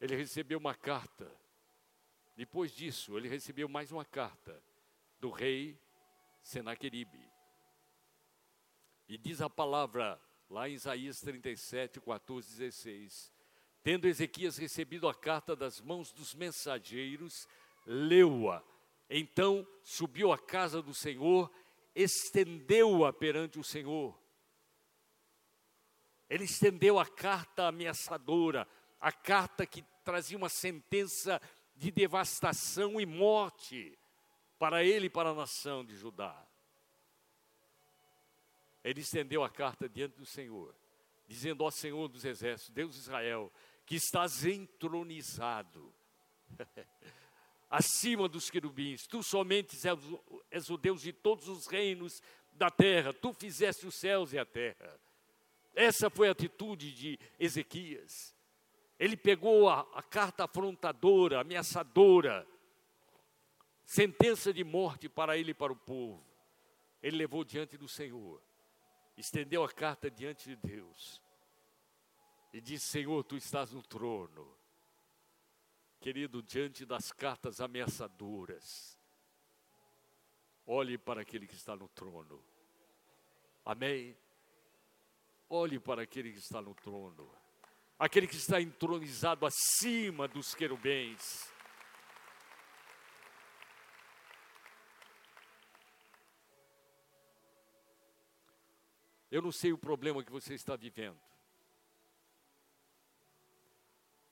[0.00, 1.30] Ele recebeu uma carta.
[2.36, 4.62] Depois disso, ele recebeu mais uma carta
[5.18, 5.78] do rei
[6.42, 7.28] Senaqueribe.
[9.08, 13.32] E diz a palavra lá em Isaías 37, 14, 16:
[13.82, 17.48] Tendo Ezequias recebido a carta das mãos dos mensageiros,
[17.86, 18.62] leu-a.
[19.10, 21.50] Então subiu à casa do Senhor,
[21.94, 24.18] estendeu-a perante o Senhor.
[26.28, 28.68] Ele estendeu a carta ameaçadora,
[29.00, 31.40] a carta que trazia uma sentença
[31.76, 33.96] de devastação e morte
[34.58, 36.44] para ele e para a nação de Judá.
[38.82, 40.74] Ele estendeu a carta diante do Senhor,
[41.26, 43.52] dizendo: Ó Senhor dos exércitos, Deus de Israel,
[43.86, 45.92] que estás entronizado
[47.70, 49.76] acima dos querubins, tu somente
[50.50, 52.22] és, o Deus de todos os reinos
[52.52, 54.98] da terra, tu fizeste os céus e a terra.
[55.74, 58.34] Essa foi a atitude de Ezequias.
[58.98, 62.46] Ele pegou a, a carta afrontadora, ameaçadora,
[63.84, 66.26] sentença de morte para ele e para o povo.
[67.02, 68.42] Ele levou diante do Senhor,
[69.16, 71.22] estendeu a carta diante de Deus
[72.52, 74.56] e disse: Senhor, tu estás no trono.
[76.00, 78.96] Querido, diante das cartas ameaçadoras,
[80.64, 82.42] olhe para aquele que está no trono.
[83.64, 84.16] Amém?
[85.48, 87.30] olhe para aquele que está no trono,
[87.98, 91.50] aquele que está entronizado acima dos querubins.
[99.30, 101.20] Eu não sei o problema que você está vivendo.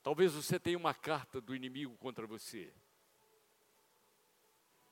[0.02, 2.72] Talvez você tenha uma carta do inimigo contra você.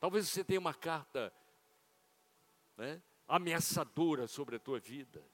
[0.01, 1.33] Talvez você tenha uma carta
[2.77, 5.25] né, ameaçadora sobre a tua vida.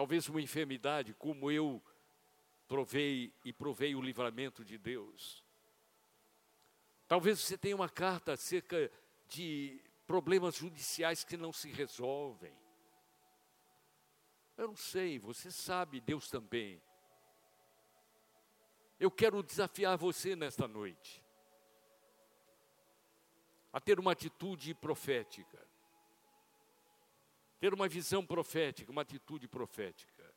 [0.00, 1.78] Talvez uma enfermidade, como eu
[2.66, 5.44] provei e provei o livramento de Deus.
[7.06, 8.90] Talvez você tenha uma carta acerca
[9.28, 12.56] de problemas judiciais que não se resolvem.
[14.56, 16.80] Eu não sei, você sabe, Deus também.
[18.98, 21.22] Eu quero desafiar você nesta noite
[23.70, 25.69] a ter uma atitude profética,
[27.60, 30.34] ter uma visão profética, uma atitude profética,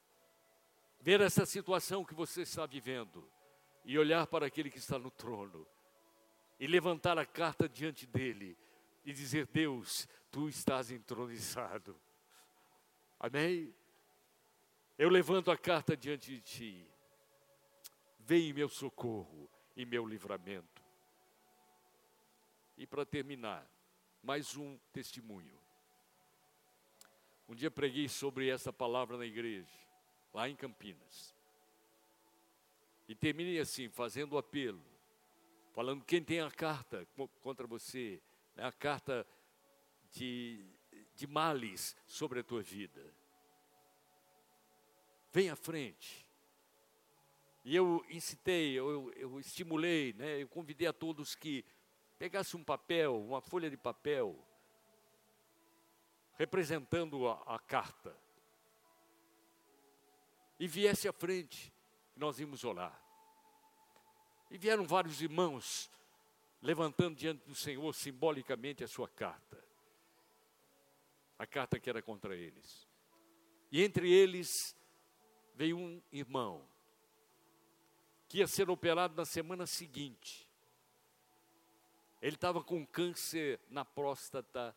[0.99, 3.27] ver essa situação que você está vivendo
[3.85, 5.65] e olhar para aquele que está no trono
[6.59, 8.57] e levantar a carta diante dele
[9.05, 11.99] e dizer: Deus, tu estás entronizado.
[13.17, 13.73] Amém?
[14.97, 16.87] Eu levanto a carta diante de ti.
[18.19, 20.83] Vem meu socorro e meu livramento.
[22.77, 23.65] E para terminar,
[24.21, 25.62] mais um testemunho.
[27.47, 29.77] Um dia preguei sobre essa palavra na igreja,
[30.33, 31.33] lá em Campinas.
[33.07, 34.83] E terminei assim, fazendo o apelo,
[35.73, 37.07] falando quem tem a carta
[37.41, 38.21] contra você,
[38.55, 39.27] né, a carta
[40.11, 40.65] de,
[41.15, 43.13] de males sobre a tua vida
[45.33, 46.25] vem à frente.
[47.65, 51.65] E eu incitei, eu, eu estimulei, né, eu convidei a todos que
[52.19, 54.37] pegassem um papel, uma folha de papel,
[56.37, 58.15] representando a, a carta,
[60.59, 61.73] e viesse à frente,
[62.15, 62.97] nós íamos orar.
[64.49, 65.89] E vieram vários irmãos
[66.61, 69.61] levantando diante do Senhor simbolicamente a sua carta.
[71.37, 72.87] A carta que era contra eles.
[73.71, 74.75] E entre eles
[75.55, 76.65] veio um irmão
[78.29, 80.47] que ia ser operado na semana seguinte.
[82.21, 84.73] Ele estava com câncer na próstata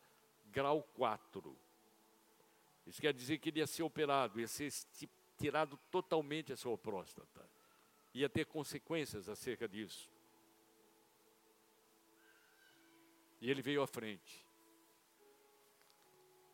[0.57, 1.55] grau 4.
[2.87, 4.71] Isso quer dizer que ele ia ser operado, ia ser
[5.37, 7.47] tirado totalmente a sua próstata.
[8.11, 10.09] Ia ter consequências acerca disso.
[13.39, 14.43] E ele veio à frente.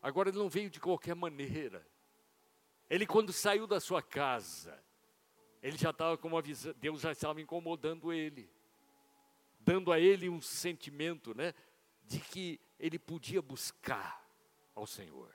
[0.01, 1.87] Agora ele não veio de qualquer maneira.
[2.89, 4.77] Ele, quando saiu da sua casa,
[5.61, 8.51] ele já estava com uma visão, Deus já estava incomodando ele,
[9.61, 11.53] dando a ele um sentimento, né,
[12.03, 14.29] de que ele podia buscar
[14.75, 15.33] ao Senhor.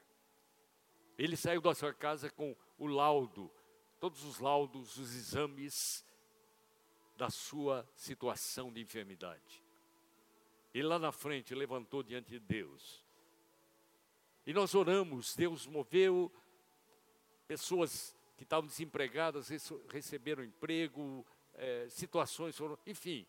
[1.16, 3.50] Ele saiu da sua casa com o laudo,
[3.98, 6.04] todos os laudos, os exames
[7.16, 9.64] da sua situação de enfermidade.
[10.74, 13.02] E lá na frente levantou diante de Deus.
[14.46, 16.30] E nós oramos, Deus moveu
[17.46, 19.48] pessoas que estavam desempregadas
[19.88, 23.26] receberam emprego, é, situações foram, enfim,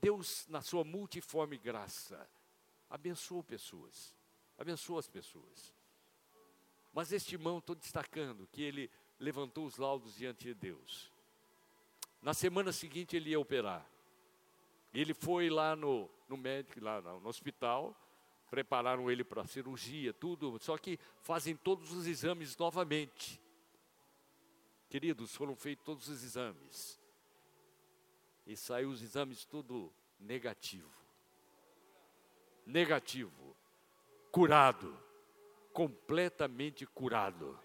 [0.00, 2.28] Deus, na sua multiforme graça,
[2.88, 4.14] abençoou pessoas,
[4.58, 5.74] abençoou as pessoas.
[6.92, 11.12] Mas este irmão, estou destacando que ele levantou os laudos diante de Deus.
[12.22, 13.84] Na semana seguinte ele ia operar.
[14.92, 17.96] Ele foi lá no, no médico, lá no hospital,
[18.48, 23.40] prepararam ele para a cirurgia, tudo, só que fazem todos os exames novamente.
[24.88, 27.00] Queridos, foram feitos todos os exames.
[28.46, 31.03] E saiu os exames tudo negativo.
[32.66, 33.56] Negativo.
[34.30, 34.96] Curado.
[35.72, 37.58] Completamente curado.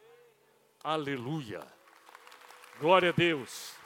[0.84, 1.65] Aleluia.
[2.80, 3.80] Glória a Deus.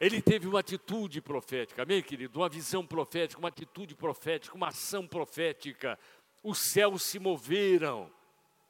[0.00, 2.38] Ele teve uma atitude profética, amém, querido?
[2.38, 5.98] Uma visão profética, uma atitude profética, uma ação profética.
[6.42, 8.10] Os céus se moveram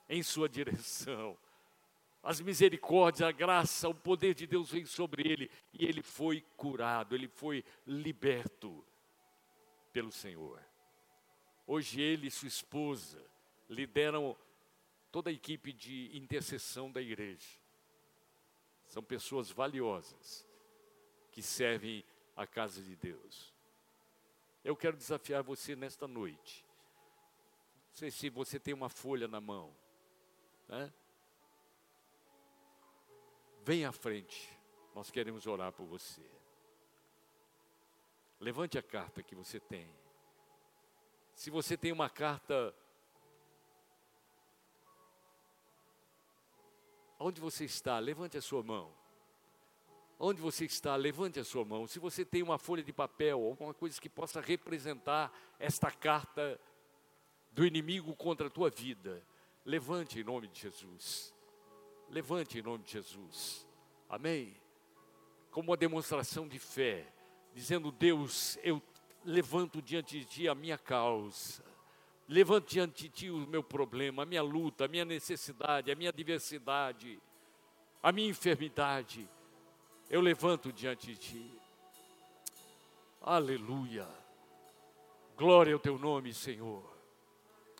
[0.08, 1.36] em sua direção.
[2.28, 7.14] As misericórdias, a graça, o poder de Deus vem sobre ele e ele foi curado,
[7.14, 8.84] ele foi liberto
[9.94, 10.62] pelo Senhor.
[11.66, 13.24] Hoje ele e sua esposa
[13.66, 14.36] lideram
[15.10, 17.48] toda a equipe de intercessão da igreja.
[18.88, 20.46] São pessoas valiosas
[21.32, 22.04] que servem
[22.36, 23.54] a casa de Deus.
[24.62, 26.62] Eu quero desafiar você nesta noite.
[27.88, 29.74] Não sei se você tem uma folha na mão.
[30.68, 30.92] Né?
[33.68, 34.48] Vem à frente,
[34.94, 36.22] nós queremos orar por você.
[38.40, 39.86] Levante a carta que você tem.
[41.34, 42.74] Se você tem uma carta
[47.18, 48.90] Onde você está, levante a sua mão.
[50.18, 51.86] Onde você está, levante a sua mão.
[51.86, 56.58] Se você tem uma folha de papel, alguma coisa que possa representar esta carta
[57.52, 59.22] do inimigo contra a tua vida,
[59.62, 61.36] levante em nome de Jesus.
[62.10, 63.66] Levante em nome de Jesus.
[64.08, 64.56] Amém?
[65.50, 67.06] Como uma demonstração de fé,
[67.54, 68.82] dizendo: Deus, eu
[69.24, 71.62] levanto diante de ti a minha causa.
[72.26, 76.12] Levanto diante de ti o meu problema, a minha luta, a minha necessidade, a minha
[76.12, 77.18] diversidade,
[78.02, 79.28] a minha enfermidade.
[80.10, 81.60] Eu levanto diante de ti.
[83.20, 84.06] Aleluia.
[85.36, 86.97] Glória ao teu nome, Senhor.